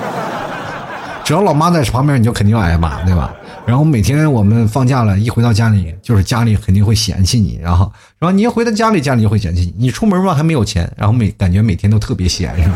[1.25, 3.35] 只要老妈在旁边，你就肯定要挨骂，对吧？
[3.67, 9.87] 然后每天我们放假了，一回到家里，就是家里肯定会嫌弃你，然后，然后你一回到家里，家里就会嫌弃你。
[9.87, 12.75] 你出门吧还没有钱，然后每感觉每天都特别闲，是吧？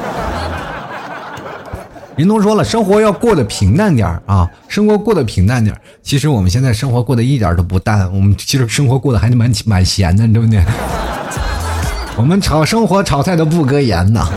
[2.20, 10.62] 林东说了，生活要过得平淡点啊，生活过得平淡点其实我们现在生活过得一点都不淡，我们其实生活过得还蛮蛮闲的，对不对？
[12.18, 14.28] 我们炒生活炒菜都不搁盐呢。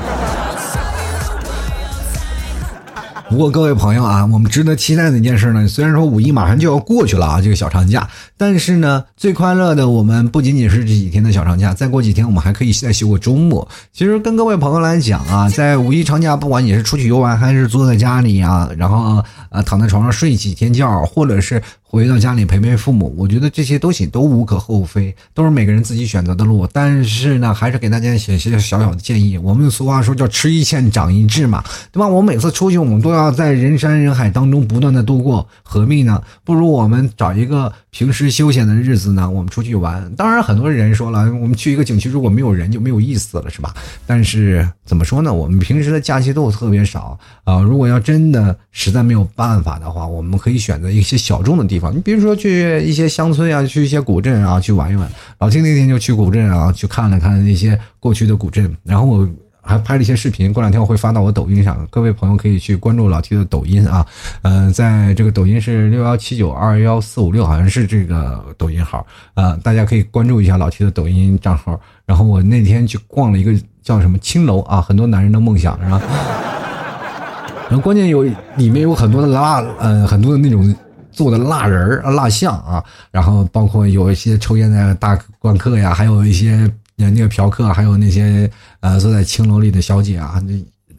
[3.33, 13.67] 不过各位朋友啊，我们值得期待的一件事呢，虽然说五一马上就要过去了啊，这个小长假，但是呢，最快乐的我们不仅仅是这几天的小长假，再过几天我们还可以再休个周末。
[13.91, 21.59] 其实跟各位朋友来讲啊，在五一长假，不管你是出去游玩，还是坐在家里啊，然后啊躺在床上睡几天觉，或者是。
[21.93, 26.67] 回到家里陪陪父母，我觉得这些东西都无可厚非，都是每个人自己选择的路。
[26.73, 29.38] 但是呢，还是给大家写些小小的建议。
[29.38, 32.08] 我们俗话说叫“吃一堑，长一智”嘛，对吧？
[32.08, 36.19] 我每次出去，我们都要在人山人海当中不断的度过，何必呢？
[36.43, 40.12] 不如我们找一个平时休闲的日子呢，我们出去玩。
[40.15, 43.71] 当然，很多人说了，我们去一个景区，如果没有人就没有意思了，是吧？
[44.08, 45.32] 但是怎么说呢？
[45.32, 47.62] 我们平时的假期都特别少啊。
[47.62, 51.82] 如果要真的实在没有办法的话，我们可以选择一些小众的地方。
[51.91, 55.09] 你比如说去一些乡村啊，去一些古镇啊，去玩一玩。
[55.39, 59.27] 老金那天就去古镇啊，去看了看那些过去的古镇，然后我
[59.61, 64.05] 还拍了一些视频，过两天我会发到我抖音上，各位朋友可以去关注老 T 的抖音啊。
[64.41, 71.79] 嗯，在这个抖音是六幺七九二幺四五六，好像是这个抖音号啊，大家可以关注一下老 T 的抖音账号。
[72.05, 76.01] 然后我那天去逛了一个叫什么青楼啊，很多男人的梦想是吧？
[77.69, 78.23] 然后关键有
[78.57, 80.75] 里面有很多的蜡，呃，很多的那种。
[81.13, 88.49] 做的蜡人儿、蜡像啊，然后包括有一些抽烟的大观客呀，还有一些那个嫖客，还有那些
[88.80, 90.54] 呃坐在青楼里的小姐啊，那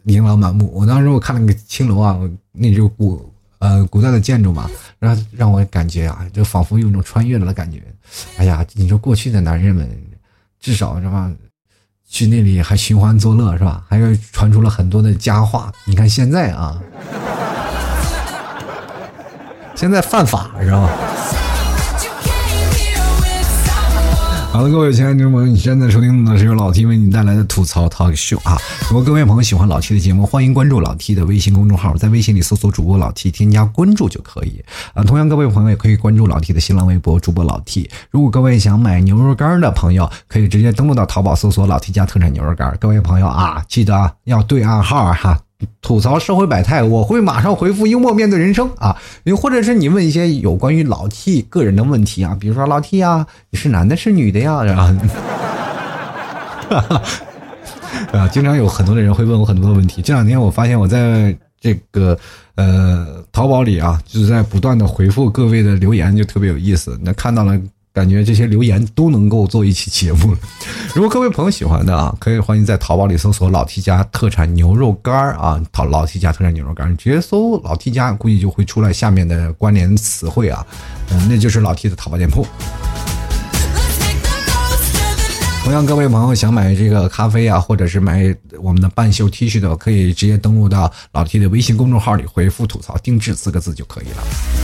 [0.04, 0.70] 琳琅满目。
[0.74, 2.18] 我当时我看那个青楼啊，
[2.52, 7.82] 那就古呃古代的建筑嘛，让让我感觉啊，就仿佛有一种穿越了的感觉。
[8.36, 9.88] 哎呀，你说过去的男人们，
[10.60, 11.32] 至少是吧，
[12.08, 13.84] 去那里还寻欢作乐是吧？
[13.88, 15.72] 还有传出了很多的佳话。
[15.84, 16.80] 你看现在啊。
[19.74, 20.88] 现在犯法是吧？
[24.52, 28.56] 好了，各位亲爱的听众朋友，你现在收听的是由老 T 为你带来的吐槽 talk show 啊！
[28.88, 35.02] 如果各位朋友喜欢老 T 的节目，欢迎关注老 T 的微信公众号，在微信里搜索主播老 T，添加关注就可以啊。
[35.02, 37.90] 同样，各位朋友也可以关注老 T 的新浪微博主播老 T。
[38.12, 42.72] 如果各位想买牛肉干的朋友，可以直接登录到淘宝搜索老 T 家特产牛肉干。
[42.80, 45.36] 各位朋友啊，记得要对暗号哈。
[45.80, 48.96] 吐槽社会百态，我会马上回复幽默面对人生啊！
[49.24, 54.52] 又或者是你问一些有关于老 T 个人的问题啊，比如说老 T 啊，你是男的是女的呀？
[56.68, 57.02] 啊，
[58.12, 60.02] 啊，经常有很多的人会问我很多的问题。
[60.02, 62.18] 这两天我发现我在这个
[62.56, 66.98] 呃淘宝里啊，就是在不断的回复各位的留言，就特别有意思。
[67.02, 67.58] 那看到了。
[67.94, 70.38] 感觉这些留言都能够做一期节目了。
[70.96, 80.66] 如果各位朋友喜欢的啊，可以欢迎在淘宝里搜索“老 T 家特产牛肉干”啊，淘老 T 家特产牛肉干，直接搜“老 T 家”，估计就会出来下面的关联词汇啊，
[81.10, 82.44] 嗯，那就是老 T 的淘宝店铺。
[85.62, 94.63] 同样，各位朋友想买这个咖啡啊，或者是买我们的半袖 T 恤的，可以直接登录到老 T 的微信公众号里回复“吐槽定制”四个字就可以了。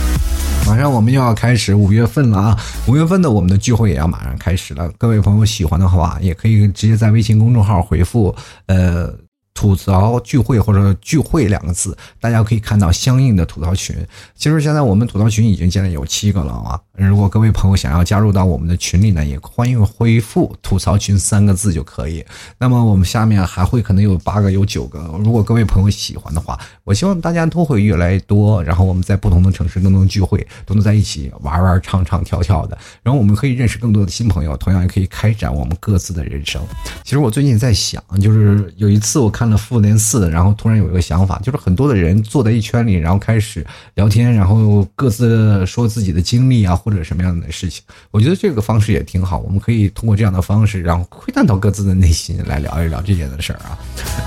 [0.71, 2.59] 马上我们又要开始五月份了啊！
[2.87, 4.89] 五月份的我们的聚会也要马上开始了。
[4.97, 8.33] 各位朋友喜欢的话，也可以直接在微信公众号回复
[8.67, 9.13] 呃。
[9.53, 13.95] 吐槽聚会或者聚会两个字，大家可以看到相应的吐槽群。
[14.33, 16.79] 其实现在我们吐槽群已经建立有七个了啊！
[17.07, 22.25] 如果各位朋友想要加入到我们的群里呢，也欢迎回复“吐槽群”三个字就可以。
[22.57, 24.99] 那么我们下面还会可能有八个、有九个。
[25.23, 28.63] 如果各位朋友喜欢的话，我希望大家都会越来越多。
[28.63, 32.75] 然后我们在不同的城市都能聚会，都能在一起玩玩、唱唱、跳跳的。
[33.03, 36.59] 然后我们可以认识更多的新朋友，同样也可以开展我们各自的人生。
[37.03, 39.51] 其实我最近在想，就是有一次我看。
[39.51, 47.81] 了复联四，然后突然有一个想法，就是很多的人坐在一圈里，然后开始聊天，然后各自说自己的经历啊，或或者什么样的事情。
[48.11, 53.79] 我觉得这个方式也挺好，我们可以通过这样的方式，然后窥探到各自的内心，来聊一聊这件的事儿啊。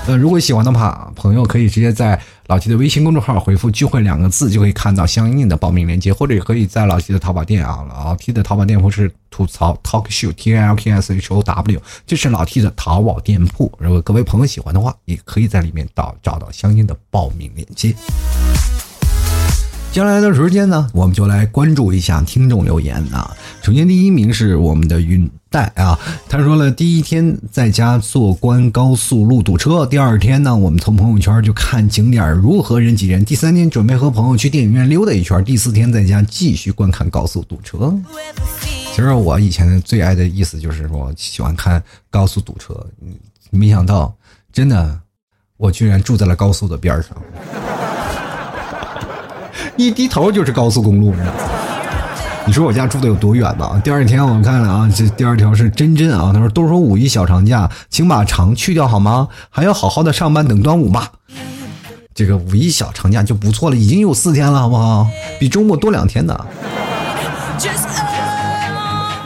[0.07, 2.19] 呃，如果喜欢的话，朋友可以直接在。
[2.47, 7.83] 老 T 的微信公众号回复“聚会”两个字，就可以看到相应的报名链接，或者也可以在老 T 的淘宝店啊。
[7.89, 13.73] 老 T 的淘宝店铺是吐槽 Talk Show T L K S H O W，这是老 T 的淘宝店铺。
[13.79, 17.95] 如果各位朋友喜欢的话，也可以在里面找找到相应的报名链接。
[19.95, 23.33] 接下来的时间呢，我们就来关注一下听众留言啊。
[23.61, 37.97] 首先，第一名是我们的云带啊，他说了，第一天在家坐关高速路堵车，第二天呢，我们从朋友圈就看景点如何人挤人，第三天准备和朋友去电影院溜达一圈，第四天在家继续观看高速堵车。
[38.93, 42.85] 其实我以前最爱的意思就是说喜欢看高速堵车，
[43.49, 44.13] 没想到
[44.51, 44.99] 真的，
[45.55, 47.15] 我居然住在了高速的边上。
[49.77, 51.33] 一低头就是高速公路，你知道？
[52.47, 53.81] 你说我家住的有多远吧？
[53.83, 59.27] 第二天我看了啊，这第二条是真真啊，他说都说五一小长假，请把长去掉好吗？
[59.49, 61.11] 还要好好的上班等端午吧。
[62.13, 65.07] 这个五一小长假就不错了，已经有四天了，好不好？
[65.39, 66.39] 比周末多两天呢。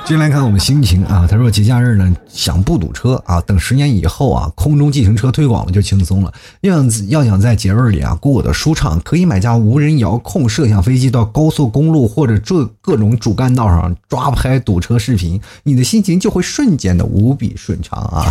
[0.10, 6.34] 接来看我们心情啊，他说节假日呢想不堵车啊，等十年以后啊，空中计程车推广了就轻松了。
[6.62, 18.26] 要要想在节日里啊过得舒畅，可以买架无人遥控摄像飞机到高速公路或者这各种主干道上抓拍堵车视频，你的心情就会瞬间的无比顺畅啊。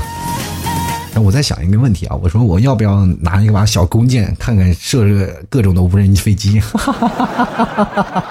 [1.15, 6.59] 那我在想一个问题啊，我说我要不要拿一把小弓箭看看射射各种的无人机飞机？
[6.59, 8.25] 哈哈哈哈哈哈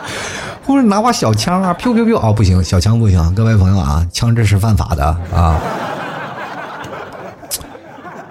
[0.67, 5.57] 或者拿把小枪啊，飘飘飘啊，不行，小枪不行，各位朋友啊，枪支是犯法的啊。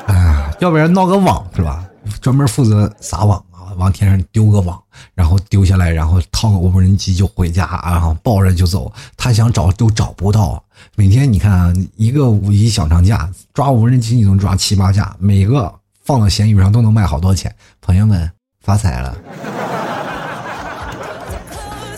[0.06, 1.82] 哎呀，要不然闹个网是吧？
[2.20, 4.78] 专门负责撒网啊，往天上丢个网，
[5.14, 8.92] 然后丢下来，然后套个无人机就回家，然后抱着就走。
[9.16, 10.62] 他想找都找不到。
[10.94, 15.72] 每天你看啊，一个五一小长假抓无人机，你能抓七八架，每个
[16.04, 17.50] 放到闲鱼上都能卖好多钱。
[17.80, 18.30] 朋友们
[18.62, 19.16] 发财了。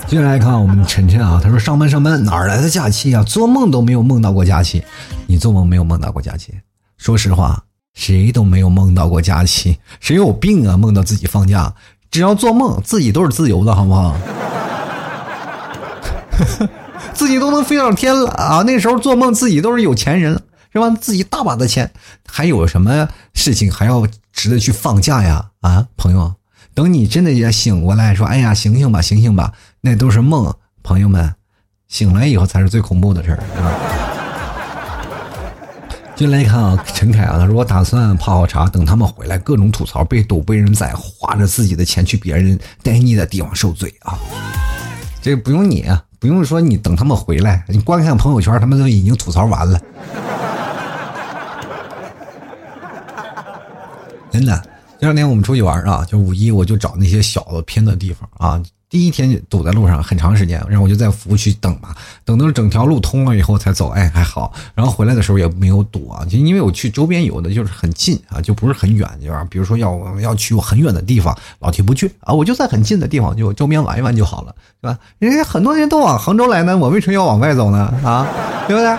[0.08, 3.22] 接下来看我们晨晨啊，他说上班上班哪来的假期啊？
[3.22, 4.82] 做梦都没有梦到过假期。
[5.26, 6.54] 你做梦没有梦到过假期？
[6.96, 9.78] 说实话，谁都没有梦到过假期。
[10.00, 10.78] 谁有病啊？
[10.78, 11.74] 梦到自己放假？
[12.10, 14.16] 只要做梦，自己都是自由的，好不好？
[17.12, 18.62] 自己都能飞上天了啊！
[18.62, 20.40] 那时候做梦自己都是有钱人了，
[20.72, 20.88] 是吧？
[20.98, 21.92] 自己大把的钱，
[22.26, 25.50] 还有什么事情还要值得去放假呀？
[25.60, 26.32] 啊，朋友。
[26.74, 30.52] 等你真的也醒过来，说：“哎呀，醒醒吧，醒醒吧，那都是梦，
[30.82, 31.34] 朋友们，
[31.86, 33.72] 醒来以后才是最恐怖的事儿啊！”
[36.16, 44.18] 进来一看啊，陈凯啊，他说：“我打算泡好茶，等他们回来，各种吐槽，被赌，被人宰，花着自己的钱去别人待腻的地方受罪啊！”
[45.22, 45.86] 这不用你，
[46.18, 49.80] 不用说，你等他们回来，你观看朋友圈，他们都已经吐槽完了，
[54.30, 54.60] 真的。
[55.00, 58.60] 这两天我们出去玩啊，就五一我就找那些小的偏的地方啊。
[58.90, 64.52] 第一天堵在路上很长时间，然后我就在服务区等嘛，等到整条路通了以后才走，哎还好。
[64.74, 69.46] 然后回来的时候也没有堵啊，就因为我去周边有的就是很近啊，就不是很远，对吧？
[69.50, 74.98] 比如说要要去很远的地方，老铁不去啊，我就在很近的地方就周边玩一玩就好了，是吧？
[75.18, 77.78] 人家很多人都往杭州来呢，我为什么要往外走呢？
[78.02, 78.26] 啊，
[78.66, 78.96] 对不对？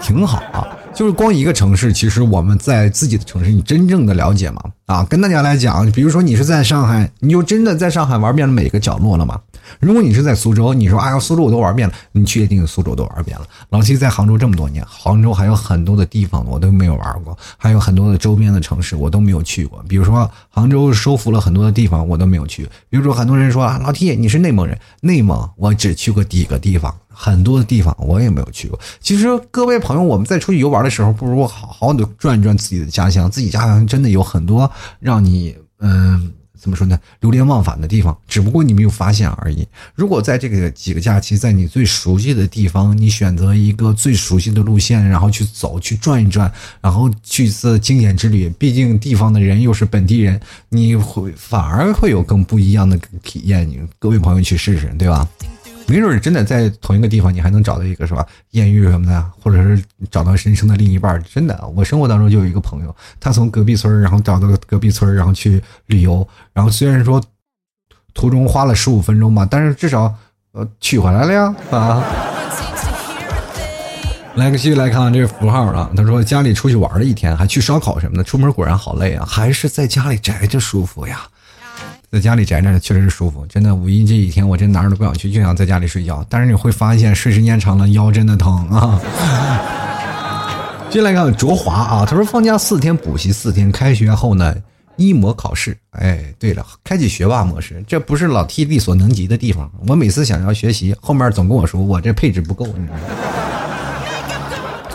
[0.00, 0.66] 挺好啊。
[0.92, 4.60] 就是光一个城市，其实我们在自己的城市，你真正的了解吗？
[4.90, 9.40] 啊，跟大家来讲，比如说你是在上海，你就真的在上海玩遍了每个角落了吗？
[9.78, 13.46] 如果你是在苏州，你说哎呀，苏州我都玩遍了，你确定苏州都玩遍了？
[13.68, 19.80] 老七在杭州这么多年，杭州还有很多的地方我都没有玩过，还有很多的周边的城市我都没有去过。
[19.86, 22.68] 比如说杭州收服了很多的地方，我都没有去。
[22.88, 26.92] 比如说很多人说啊老 T 你是内蒙人，内蒙我只去过几个地方。
[27.12, 28.80] 很多的地方我也没有去过。
[29.00, 33.30] 其实各位朋友，我们在出去游玩的时候，不如好好的转转自己的家乡。
[33.30, 38.16] 自己家乡真的有很多让你嗯，怎么说呢，流连忘返的地方。
[38.28, 39.66] 只不过你没有发现而已。
[39.94, 46.52] 如果在这个几个假期，在你最熟悉的地方，你选择一个最熟悉的路线，然后去走，去转一转，
[46.82, 48.48] 然后去一次经典之旅。
[48.58, 53.66] 毕竟地方的人又是本地人，你会反而会有更不一样的体验。
[53.66, 55.26] 你各位朋友去试试，对吧？
[55.86, 58.24] 没准真的在同一个地方，你还能找到一个是吧？
[58.50, 61.20] 艳遇什么的，或者是找到人生的另一半。
[61.24, 67.20] 真的，我生活当中就有一个朋友，他从隔壁村然后找到隔壁村然后去旅游，然后虽然说
[68.14, 70.14] 途中花了十五分钟吧，但是至少
[70.52, 72.04] 呃取回来了呀啊！
[74.36, 81.22] 来个继续来看这个符号啊，他说家里出去玩了一天，还去烧烤什么的，出门果然好累啊，还是在家里宅着舒服呀。
[82.12, 83.72] 在家里宅着确实是舒服，真的。
[83.72, 86.26] 五一这几天我真哪儿都不想去，就想在家里睡觉。
[86.28, 89.00] 但是你会发现，睡时间长了腰真的疼啊。
[90.90, 94.52] 进来看卓华啊，他说放假四天，补习四天，开学后呢
[94.96, 95.76] 一模考试。
[95.92, 99.70] 哎，对了，开启学霸模式，这不是老 T 力所能及的地方。
[99.86, 103.02] 我每次想要学习，后面总跟我说我这配置不够，你知道吗？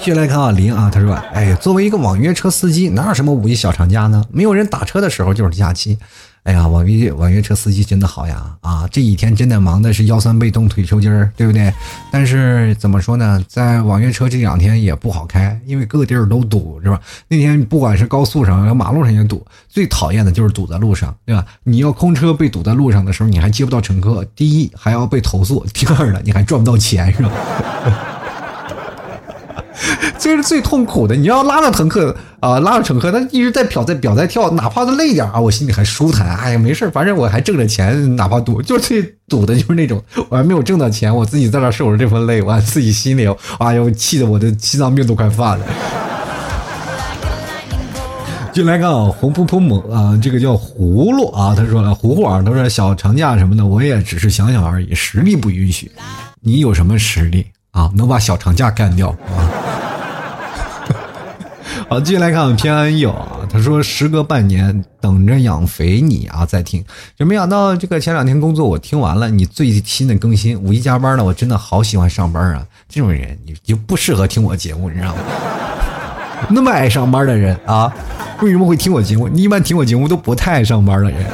[0.02, 4.22] 接下来看啊林啊，他说，哎，作为一个网约车司机，哪有什么五一小长假呢？
[4.30, 5.98] 没有人打车的时候就是假期。
[6.46, 8.56] 哎呀，网约网约车司机真的好呀！
[8.62, 11.74] 啊，这几天真的忙的是腰酸背痛、腿抽筋儿，对不对？
[12.12, 17.02] 但是怎么说呢，在网约车这两天也不好开，因为各地儿都堵，是吧？
[17.28, 21.44] 那天不管是高速上、马路上也堵，最讨厌的就是堵在路上，对吧？
[21.64, 27.32] 你要空车被堵在路上的时候，你还接不到乘客，第一还要被投诉，第二呢，你还赚不到钱，是吧？
[30.18, 31.16] 这是最痛苦的。
[31.16, 36.36] 你要拉着乘客啊，拉着乘客，他一直在表在表在跳，哪怕他累点啊，我心里还舒坦。
[36.38, 43.28] 哎呀，没事反正我还挣着钱，哪怕赌，就是最赌的就是那种，我还没有挣到钱，我自己在那受着这份累，我自己心里，
[43.60, 45.66] 哎呦，气得我的心脏病都快犯了。
[48.54, 55.92] 就来看啊，红扑扑猛啊，这个叫葫芦啊，他说了，糊糊啊，他说小长假什么的，我也只是想想而已，实力不允许。
[56.40, 57.92] 你有什么实力啊？
[57.98, 59.65] 能把小长假干掉啊？
[61.88, 66.84] 好，继续来看偏安友啊，他说时隔半年等着养肥你啊，在听，
[67.16, 75.22] 就没想到这个前两天工作我听完了你最新的更新，五一加班了，我真的好喜欢上班啊，这种人你就不适合听我节目，你知道吗？
[76.50, 77.94] 那么爱上班的人啊。
[78.42, 79.30] 为什么会听我节目？
[79.30, 81.24] 你一般听我节目都不太爱上班的人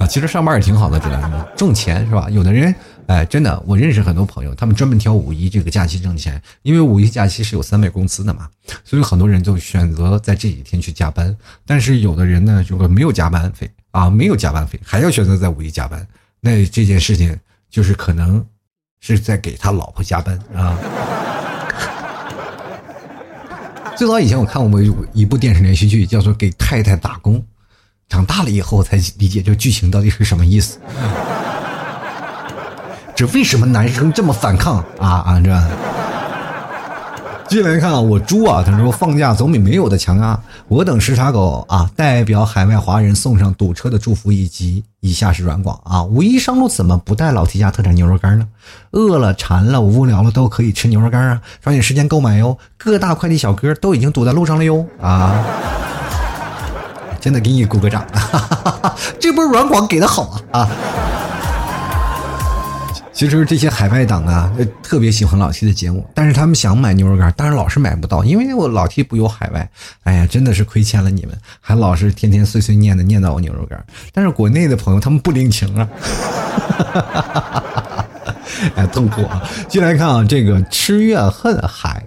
[0.00, 1.46] 啊，其实上班也挺好的，知道吗？
[1.54, 2.26] 挣钱是吧？
[2.28, 2.74] 有的人，
[3.06, 8.48] 哎，真的，我认识很多朋友，他们专门挑五一这个假期挣钱，因为五一假期是有三倍工资的嘛，
[8.84, 11.34] 所以很多人就选择在这几天去加班。
[11.64, 16.04] 但是有的人呢，如果没有加班费啊，没有加班费，还要选择在五一加班，
[16.40, 17.38] 那这件事情
[17.70, 18.44] 就是可能
[19.00, 20.76] 是在给他老婆加班啊。
[23.96, 24.82] 最早以前我看过
[25.14, 27.38] 一部电视连续剧，叫做《给太太打工》，
[28.08, 30.78] 长大了以后才理解这剧情到底是什么意思。
[33.16, 35.50] 这为什么男生这么反抗啊啊这？
[37.48, 40.38] 进来看啊，我猪啊，他说放假总比没有的强啊！
[40.68, 46.02] 我等时差狗啊，代表海外华人送上堵车的祝福以及以下是软广啊！
[46.02, 48.46] 五一上路怎么不带老提家特产牛肉干呢？
[48.90, 51.40] 饿了、馋了、无聊了都可以吃牛肉干啊！
[51.62, 52.58] 抓紧时间购买哟！
[52.76, 54.84] 各大快递小哥都已经堵在路上了哟！
[55.00, 55.42] 啊，
[57.18, 58.04] 真的给你鼓个掌，
[59.18, 60.68] 这波软广给的好啊啊！
[63.16, 64.52] 其实这些海外党啊，
[64.82, 69.66] 特别喜欢老 T 的节目，但是他们想买牛肉干，但是老是买不到，因为我老 T 不有海外。
[70.02, 73.82] 哎呀，真的是亏欠了你们，还老是天天碎碎念的念叨我牛肉干。
[74.12, 75.88] 但是国内的朋友他们不领情啊，
[78.76, 79.42] 哎，痛苦啊！
[79.66, 82.04] 进来看啊，这个吃怨恨海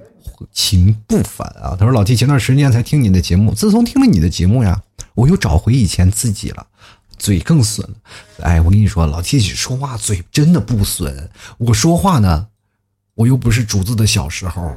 [0.52, 1.76] 情不凡啊。
[1.76, 4.80] 他说老 T 前段时间才听你的节目，自从听了你的节目呀，
[5.16, 6.68] 我又找回以前自己了。
[7.20, 7.96] 嘴更损了，
[8.42, 11.30] 哎，我跟你说，老 T 说话嘴真的不损。
[11.58, 12.48] 我说话呢，
[13.14, 14.74] 我又不是竹子的小时候，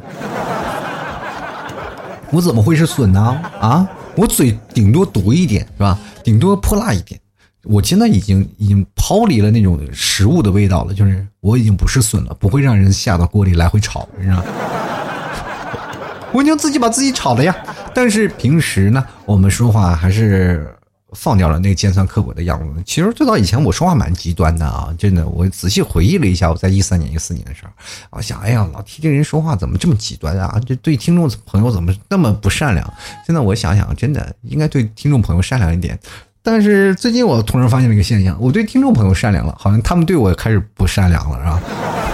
[2.32, 3.40] 我怎么会是损呢？
[3.60, 5.96] 啊，我嘴顶多毒一点，是吧？
[6.24, 7.18] 顶多泼辣一点。
[7.64, 14.44] 我现在已经已经抛离了那种食物的味道了，就是我已经不是笋了，不会让人下到锅里来回炒，你知道吗？
[16.34, 17.54] 我已经自己把自己炒了呀。
[17.94, 20.74] 但是平时呢，我们说话还是。
[21.14, 22.82] 放掉了那个尖酸刻薄的样子。
[22.84, 25.26] 其实最早以前我说话蛮极端的啊，真的。
[25.26, 27.70] 我仔细回忆了一下，我在一三年、一四年的时候，
[28.10, 30.60] 我想，哎呀，老提这人说话怎么这么极端啊？
[30.66, 32.94] 这对听众朋友怎么那么不善良？
[33.26, 35.98] 现在我想想，真的应该对听众朋友善良一点。
[36.42, 42.11] 但是最近我突然发现了一个现象，我对听众朋友善良了，好像他们对我开始不善良了，是吧？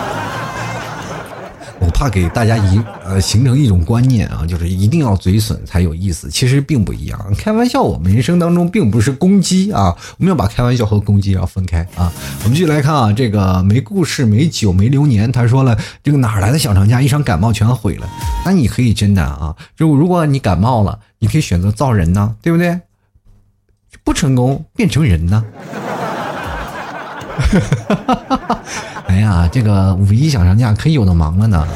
[1.80, 6.28] 我怕给大家一呃形成一种观念啊，就是一定要嘴损才有意思。
[6.30, 12.12] 其实并不一样，开玩笑，我们人生当中并不是攻击啊，我们要把开玩笑和攻击要分开啊。
[12.42, 18.08] 我们继续来看啊，这个没故事、没酒、没流年，他说了，这个哪来的小长假，一场感冒全毁了。
[18.44, 22.80] 那你可以真的啊，就如果你感冒了，你可以选择造人呢，对不对？
[24.04, 25.44] 不成功变成人呢？
[27.38, 28.62] 哈哈哈哈哈
[29.08, 31.66] 哎呀，这个五一小长假可有的忙了呢。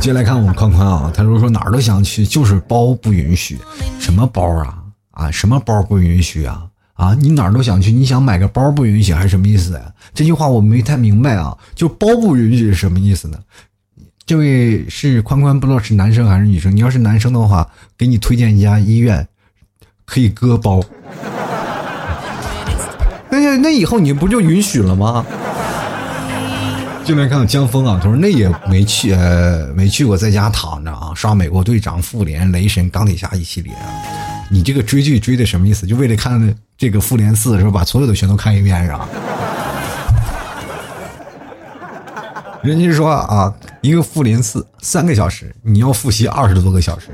[0.00, 3.58] 接来看我们宽宽啊，他说说哪儿都想去，就是包不允许。
[3.98, 4.78] 什么包啊？
[5.10, 6.66] 啊，什么包不允许啊？
[6.94, 9.92] 啊，你哪儿都想去，你想买个包不允许还是什么意思呀？
[10.14, 13.38] 这句话我没太明白啊，就包不允许是什么意思呢？
[14.26, 16.74] 这位是宽宽，不知道是男生还是女生。
[16.74, 19.26] 你要是男生的话，给你推荐一家医院，
[20.04, 20.82] 可以割包。
[23.48, 25.24] 那那以后你不就允许了吗？
[27.02, 33.72] 进来看江峰啊，他说那也没去，呃，没去过，在家躺着啊，刷美国队长、复联、雷神、钢铁侠一系列。
[33.72, 33.80] 啊
[34.50, 35.86] 你这个追剧追的什么意思？
[35.86, 37.70] 就为了看这个复联四是吧？
[37.70, 39.08] 把所有的全都看一遍是吧？
[42.62, 47.06] 人家说啊，一个复联四三个小时，你要复习二十多个小时。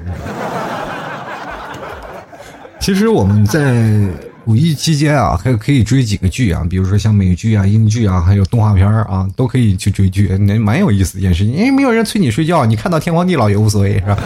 [2.80, 4.08] 其实我们在。
[4.46, 11.54] 五一期间啊，还可以追几个剧啊，比如说像美剧啊、英剧啊，还有动画片啊，都可以去追剧，那蛮有意思一件事情。
[11.54, 14.18] 因为没有人催你睡觉，你看到天荒地老也无所谓，是吧？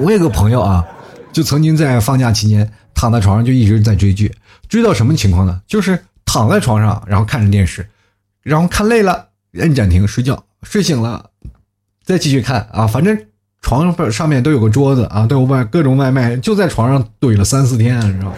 [0.00, 0.84] 我有个朋友啊，
[1.32, 4.34] 就曾经在放假期间躺在床上就一直在追剧，
[4.68, 5.60] 追到什么情况呢？
[5.66, 7.86] 就是躺在床上，然后看着电视，
[8.42, 9.28] 然后看累了，
[9.58, 11.30] 摁暂停睡觉，睡醒了
[12.02, 13.16] 再继续看啊，反正
[13.64, 18.34] 床上面都有个桌子啊，都有外各种外卖，就在床上怼了三四天，你知道吗？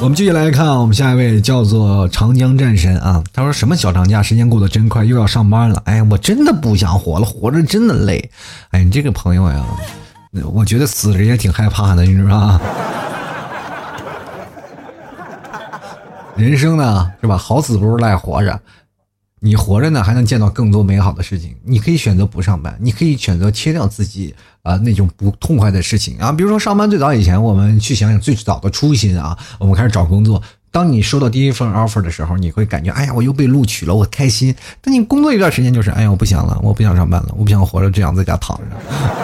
[0.00, 5.82] 我们继续来看，我们下一位叫做长江战神啊，他说什么小长假，时间过得真快，又要上班了。
[5.84, 8.30] 哎，我真的不想活了，活着真的累。
[8.70, 9.62] 哎，你这个朋友呀，
[10.54, 12.60] 我觉得死了也挺害怕的，你知道吧？
[16.34, 17.36] 人生呢，是吧？
[17.36, 18.58] 好死不如赖活着。
[19.40, 21.54] 你活着呢，还能见到更多美好的事情。
[21.64, 26.32] 你可以选择不上班，你可以选择切掉自己啊那种不痛快的事情啊。
[26.32, 30.42] 比如说上班最早以前，我们去想想最早的初心啊，我们开始找工作。
[30.70, 34.54] 当你收到第一份 offer 的时候，你会感觉哎呀，我又被录取了，我开心。
[34.82, 38.76] 但你工作一段时间，就是哎呀，我不想了，我不想上班了，我不想活着这样在家躺着，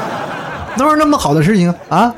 [0.79, 2.15] 哪有那么好的事情啊？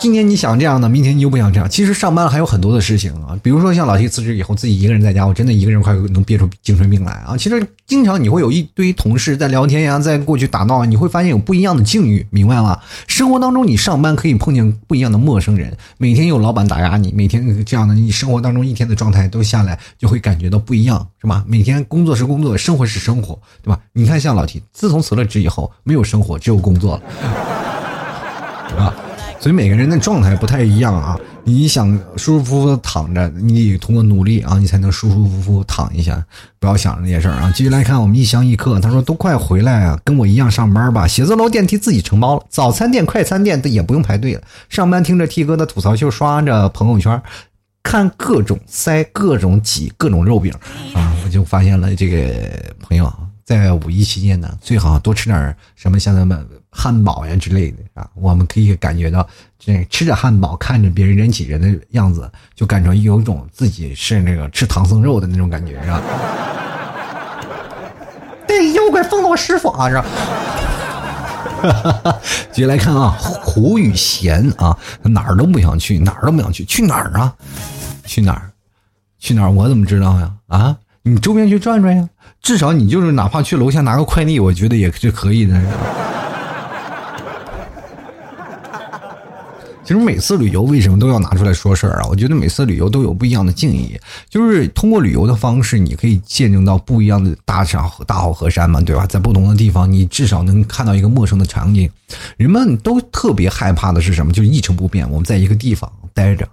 [0.00, 1.68] 今天你想这样的，明天你又不想这样。
[1.68, 7.36] 其实上班还有很多的事情啊，比如说像老提辞职以后自己一个人在家，我真的一个人快能憋出精神病来啊。
[7.36, 12.78] 其实经常你会有一堆同事在聊天呀，在过去打闹，你会发现有不一样的境遇，明白吗？
[13.08, 21.44] 生活当中你上班可以碰见不一样的陌生人，每天有老板打压你，每天这样的你生活当中一天的状态都下来，就会感觉到不一样，是吧？
[21.46, 23.78] 每天工作是工作，生活是生活，对吧？
[23.92, 27.02] 你看像老提自从辞了职以后，没有生活，只有工作了，
[28.82, 28.94] 啊。
[29.40, 31.18] 所以每个人的状态不太一样啊！
[31.44, 36.22] 你想舒舒服服的躺着，你得通过努力啊，你才能舒舒服服躺一下，
[36.58, 37.50] 不要想着那些事儿啊。
[37.56, 41.06] 继续来看我们一香一客，他说都快回来啊，跟我一样上班吧。
[41.06, 44.42] 写字楼电梯自己承包了，早餐店、快餐店也不用排队了。
[44.68, 47.20] 上班听着 T 哥的吐槽秀，刷着朋友圈，
[47.82, 50.52] 看各种塞、各种挤、各种肉饼
[50.92, 52.28] 啊，我就发现了这个
[52.78, 53.16] 朋友啊
[53.50, 56.46] 在五一期间呢，最好多吃点什么像咱们。
[56.72, 59.28] 汉堡呀之类的啊，我们可以感觉到，
[59.58, 66.00] 这吃着汉堡，看着别人人挤人的样子，就感觉有一种自己是那个吃唐僧肉的那种感觉，是吧？
[68.46, 70.04] 对，妖怪放了我师傅啊，是吧？
[72.52, 77.34] 继续来看啊，胡雨贤啊，哪儿都不想去，哪儿都不想去，去哪儿啊？
[78.06, 78.52] 去哪儿？
[79.18, 79.50] 去哪儿？
[79.50, 80.32] 我怎么知道呀？
[80.46, 82.08] 啊，你周边去转转呀，
[82.42, 85.58] 至少你就是哪怕去楼下拿个快递，我觉得也是可以的。
[89.82, 92.06] 其实每次旅游为什么都要拿出来说事儿啊？
[92.08, 93.98] 我觉得每次旅游都有不一样的敬意，
[94.28, 99.04] 就是通过旅游的方式，你可以见证到不一样的大山大好河山嘛，对吧？
[99.06, 101.90] 在不同的地方，你至少能看到一个陌生的场景。
[102.36, 104.32] 人们都特别害怕的是什么？
[104.32, 106.46] 就是一成不变，我们在一个地方待着。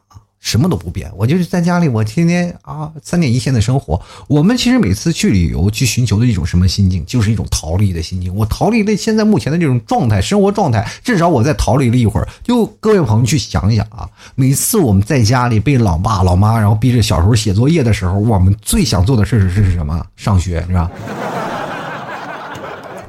[0.48, 4.02] 什么都不变，我就是在家里，我天天啊三点一线的生活。
[4.30, 8.34] 我们其实每次去旅游，去寻求的一种什么心境，就是一种逃离的心境。
[8.34, 12.28] 我逃离的现在目前的这种状态，生活状态，至少我在逃离了一会儿。
[12.46, 20.02] 就各位朋友去想一想啊，每次我们在家里被老爸老妈然后逼着小时候写作业的时候，我们最想做的事是是什么？
[20.16, 20.90] 上学是吧？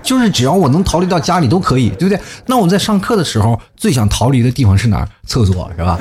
[0.02, 2.20] 就是只要我能逃离到家里都可以，对不对？
[2.46, 5.08] 那我们在上课的时候最想逃离的地方是哪儿？
[5.24, 6.00] 厕所是吧？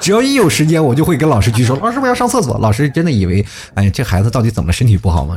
[0.00, 1.76] 只要一有时间，我就会跟老师举手。
[1.76, 2.56] 老师，我要上厕所。
[2.58, 3.44] 老师真的以为，
[3.74, 4.72] 哎，这孩子到底怎么？
[4.72, 5.36] 身体不好吗？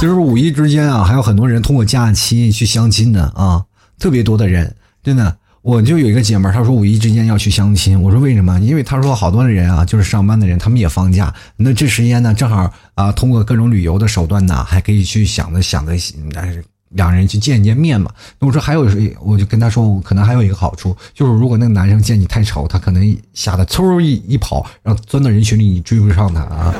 [0.00, 3.62] 就是五一之间啊，还有很多人通过假期去相亲的啊，
[3.98, 4.74] 特别多的人。
[5.04, 8.00] 真的，我就有一个姐们儿，她说五一之间要去相亲。
[8.02, 8.58] 我说为什么？
[8.60, 11.32] 因为她说好多的人啊，就是上班的人，他们也放假。
[11.56, 15.92] 那这时间呢，正好啊，通过各种旅游的手段呢，还可以去想着想着，
[16.34, 16.64] 但是。
[16.90, 18.10] 两人去见一见面嘛？
[18.38, 18.88] 那我说还有，
[19.20, 26.74] 我就跟他说，可能还有一个好处，就是如果那个男生见你太丑，他可能吓得嗖一一跑，然后钻到人群里，你追不上他啊，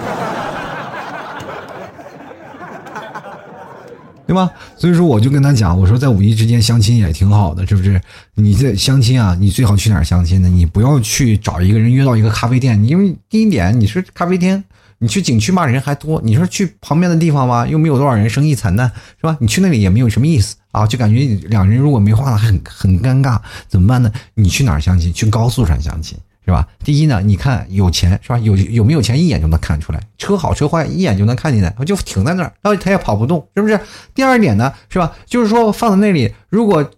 [4.26, 4.50] 对吧？
[4.76, 8.00] 所以说我就跟他讲，我说在五一之间相亲也挺好的，是不是？
[8.34, 10.48] 你这相亲啊，你最好去哪儿相亲呢？
[10.48, 14.64] 你不要去找一个人约到一个咖啡店，因为第一点你是咖啡店。
[15.02, 16.20] 你去景区骂，人还多。
[16.22, 19.34] 你说去旁边的地方吧，又没有多少人，生意惨淡，是吧？
[19.40, 24.12] 你去那里也没有什么意思啊，就感觉两人如果没话了，很很尴尬，怎么办呢？
[24.34, 25.10] 你去哪儿相亲？
[25.10, 26.68] 去高速上相亲，是吧？
[26.84, 28.38] 第一呢，你看有钱，是吧？
[28.40, 29.98] 有有没有钱，一眼就能看出来。
[30.18, 33.80] 车好车坏，一眼就能看见的，就停在那儿，然后他也跑不动，是不是？
[34.14, 35.12] 第二点呢，是吧？
[35.24, 36.90] 就是说放在那里，如果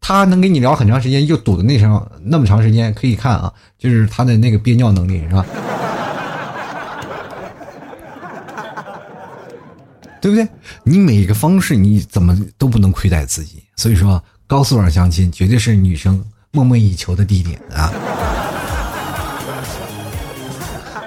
[0.00, 5.44] 他能跟你聊很长时间，又堵的那长那么长时间，可以看啊，就是他的那个憋尿能力，是吧？
[10.24, 10.48] 对不对？
[10.84, 17.92] 你每个方式你怎么都不能亏待自己，所以说高速上相亲绝对是女生梦寐以求的地点啊。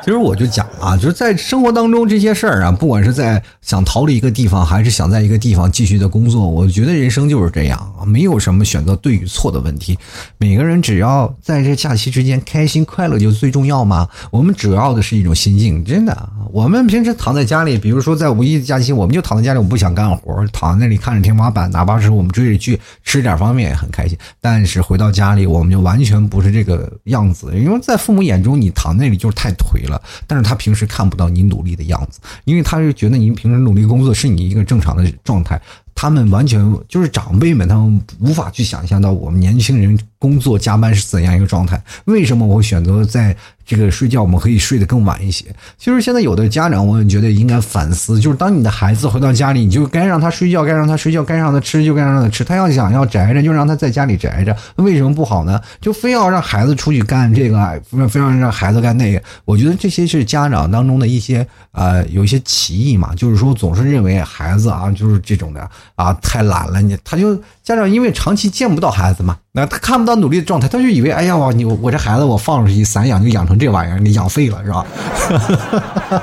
[0.08, 8.05] 其实我就讲啊，就是在生活当中这些事儿啊，不管是在想逃离一个地方，还是想在一个地方继续的工作，我觉得人生就是这样啊。
[8.05, 9.99] 没有什么选择对与错的问题。
[10.38, 14.08] 每个人只要在这假期之间开心快乐就最重要嘛。
[14.32, 16.30] 我们主要的是一种心境，真的。
[16.53, 24.18] 我们平时躺在家里，比如说在五一假期，我们就躺在家里，我不想干活，躺在那里看着天花板，哪怕是我们追着剧吃点方便面也很开心。
[24.39, 29.97] 但是回到家里，我们就完全不是这个样子，因为在父母眼中，你躺那里就是太颓了。
[30.26, 35.62] 但是他平时看不到你努力的样子，因为他是觉得你平时努力工作是你一个正常的状态。
[35.93, 41.82] 他们完全就是长辈们，他们无法去想象到我们年轻人工作加班是怎样一个状态。
[42.06, 43.36] 为什么我选择在？
[43.68, 45.45] 这个睡觉我们可以睡得更晚一些。
[45.78, 52.45] 其实现在有的家长，我也觉得应该反思，就是当你的孩子回到家里，你就该让他睡觉，该让他睡觉，该让他吃就该让他吃。
[52.45, 54.55] 他要想要宅着，就让他在家里宅着。
[54.78, 55.61] 为什么不好呢？
[55.82, 59.22] 就非要让孩子出去干这个，非要让孩子干那个。
[59.43, 69.38] 我觉得这些是家长当中的一些呃有一些歧义嘛，就是说总是认为孩子啊就是这种的啊太懒了，你他就家长因为长期见不到孩子嘛。
[69.58, 74.86] 那他看不到努力的状态，他就以为，哎呀，我你我这孩子我放出去散养就养成这玩意儿，你养废了是吧？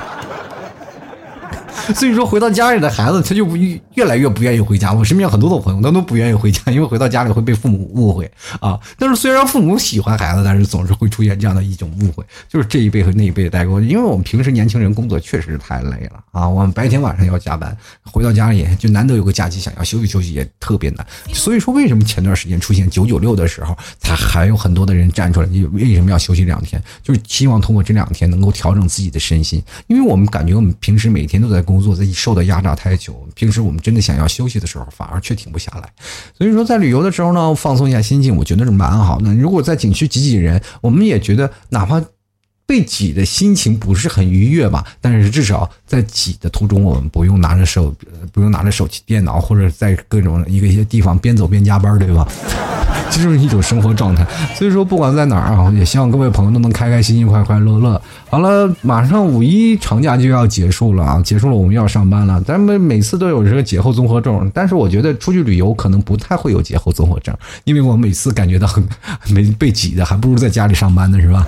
[1.93, 4.91] 所以说，回到家里的孩子，他就不越来越不愿意回家。
[4.93, 8.79] 我身边很多的朋友，他都不愿意回家，因为回到家里会被父母误会啊。
[8.97, 13.79] 但是虽然父母喜欢孩子，但是总是会出现这样的一种误会，就是这一辈和那一辈的代沟。
[13.81, 21.05] 因为我们平时年轻人工作确实是太累了啊，我们白天晚上要加班，回到家里就难得有个假期，想要休息休息也特别难。
[21.33, 25.47] 所以说，为什么前段时间出现九九六的时候，才还有很多的人站出来？
[25.47, 26.81] 你为什么要休息两天？
[27.03, 35.91] 就是希望通过这两天能够调整自己的身心，因为我们感觉我们平时每天都在工作，在受到压榨太久，平时我们真的想要休息的时候，反而却停不下来。
[36.37, 39.33] 所以说，在旅游的时候呢，放松一下心情，我觉得是蛮好的。
[39.33, 42.01] 如果在景区挤挤人，我们也觉得哪怕
[42.67, 47.93] 被挤的心情不是很愉悦吧，但是至少在挤的途中，我们不用拿着手，
[48.31, 52.27] 不用拿着手机、电脑，或者在各种一个一些地方边走边加班，对吧？
[53.11, 58.01] 这就是一种生活状态，所以说不管在哪儿啊，也希望各位朋友都能开开心心、快快乐乐。
[58.29, 62.41] 好了，马上五一长假就要结束了啊，结束了我们要上班了。
[62.41, 68.83] 咱们每次都有这个节后综合症，但是我觉得出去旅游可能不太会有节后综合症，因为我每次感觉到很
[69.29, 71.45] 没被挤的，还不如在家里上班呢，是吧？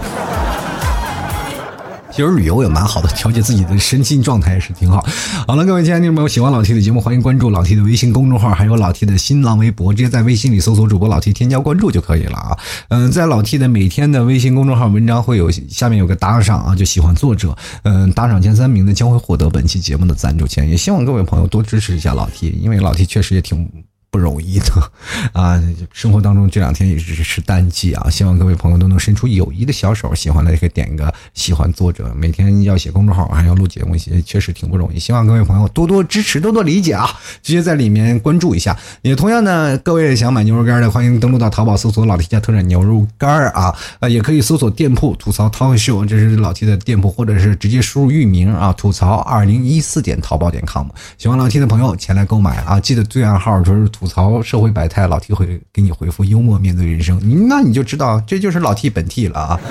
[2.17, 5.05] 其实旅游也蛮好的，调节自己的身心状态也是挺好。
[5.45, 12.57] 好了，各位亲爱的朋友喜欢老 T 的节目，欢迎关注老 T 的微信公众号，还有老 T 的新浪微博，直接在微信里搜索主播老 T，添加关注就可以了啊。
[12.87, 20.67] 嗯，在老 T 的每天的微信公众号文章会有下面有个打赏啊，就喜欢作者，嗯，打赏前三名的将会获得本期节目的赞助钱。
[20.67, 23.69] 也希望各位朋友多支持一下老 T，因为老 T 确实也挺。
[24.09, 24.65] 不容易的
[25.33, 25.61] 啊！
[25.91, 32.11] 生活当中这两天也是是淡季啊，希望各位朋友都能伸出友谊的小手，喜欢的可以点一个喜欢作者。
[32.15, 34.97] 每天要写公众号，还要录节目，也确实挺不容易。
[34.97, 37.07] 希望各位朋友多多支持，多多理解啊！
[37.43, 38.75] 直接在里面关注一下。
[39.01, 50.87] 也同样呢，各位想买牛肉干的，欢迎登录到淘宝搜索“老 T 家特产牛肉干”啊，呃，也可以搜索店铺“吐槽涛秀”，这是老 T 的店铺，或者是直接输入域名啊，“吐槽二零一四点淘宝点 com”。
[51.17, 53.89] 喜欢老 T 的朋友前来购买啊，记得对暗号就是。
[53.97, 59.59] 吐槽社会百态，老 T 会给你回复幽默面对人生，那你就知道这就是老 T 本 T 了啊！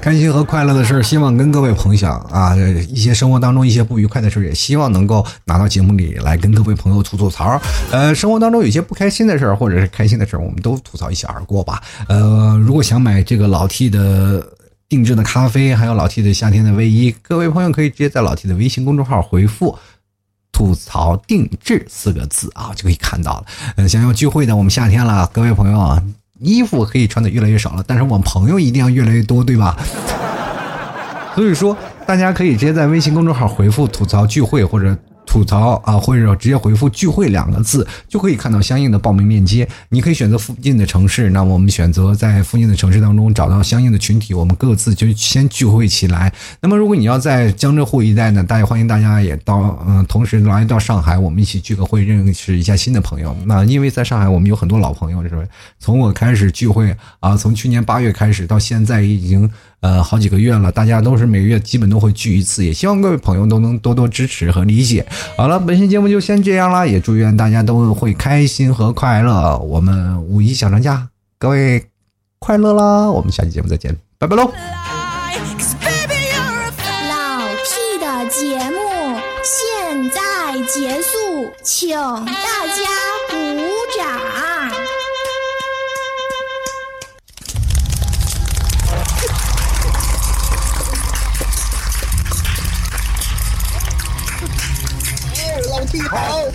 [0.00, 2.56] 开心和快乐的事儿希望跟各位朋友啊，
[2.88, 7.60] 一些生活当中一些不愉快的事儿也希望能够拿到节目里来跟各位朋友吐吐槽。
[7.90, 11.82] 呃，生活当中有些不开心的事儿或者是开心的事儿我们都吐槽一笑而过吧。
[12.08, 14.46] 呃，如果想买这个老 T 的
[14.88, 19.76] 定制的咖啡，还有老 T 的夏天的卫衣，各位朋友可以直接在老 T 的微信公众号回复。
[20.58, 23.44] 吐槽定制四个字啊，就可以看到了。
[23.76, 26.02] 嗯，想要聚会的，我们夏天了，各位朋友啊，
[26.40, 29.76] 衣服可以穿的越来越少了，但是我们朋友一定要越来越多，对吧？
[31.36, 34.98] 所以说，大家可以直接在微信公众号回复“吐槽聚会”或者。
[35.28, 39.68] 吐槽啊，或者直接回复“聚会”两个字，就可以看到相应的报名链接。
[39.90, 46.32] 你可以选择附近的城市，那我们选择在附近的城市当中找到相应的群体，我们各自就先聚会起来。
[46.60, 53.36] 那么，如果你要在江浙沪一带呢，大家欢迎大家也到，嗯，同时来到上海，我们一起聚个会，认识一下新的朋友。
[53.44, 55.42] 那因为在上海，我们有很多老朋友，是吧？
[55.78, 59.48] 从我开始聚会啊，从去年八月开始到现在已经。
[59.80, 65.06] 呃，好几个月了，大家都是每个月基本都会聚一次，也希望各位朋友都能多多支持和理解。
[65.36, 69.56] 好了，本期节目就先这样了，也祝愿大家都会开心和快乐。
[69.58, 71.08] 我们五一小长假，
[71.38, 71.86] 各位
[72.40, 73.08] 快乐啦！
[73.08, 74.50] 我们下期节目再见，拜拜喽！
[77.08, 78.78] 老 T 的节目
[79.44, 80.20] 现在
[80.66, 82.82] 结束，请大家
[95.88, 96.50] Auntie Ho!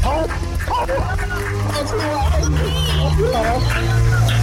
[0.00, 0.26] Ho!
[0.68, 0.86] Ho!
[1.76, 2.00] Auntie
[3.34, 4.39] Ho!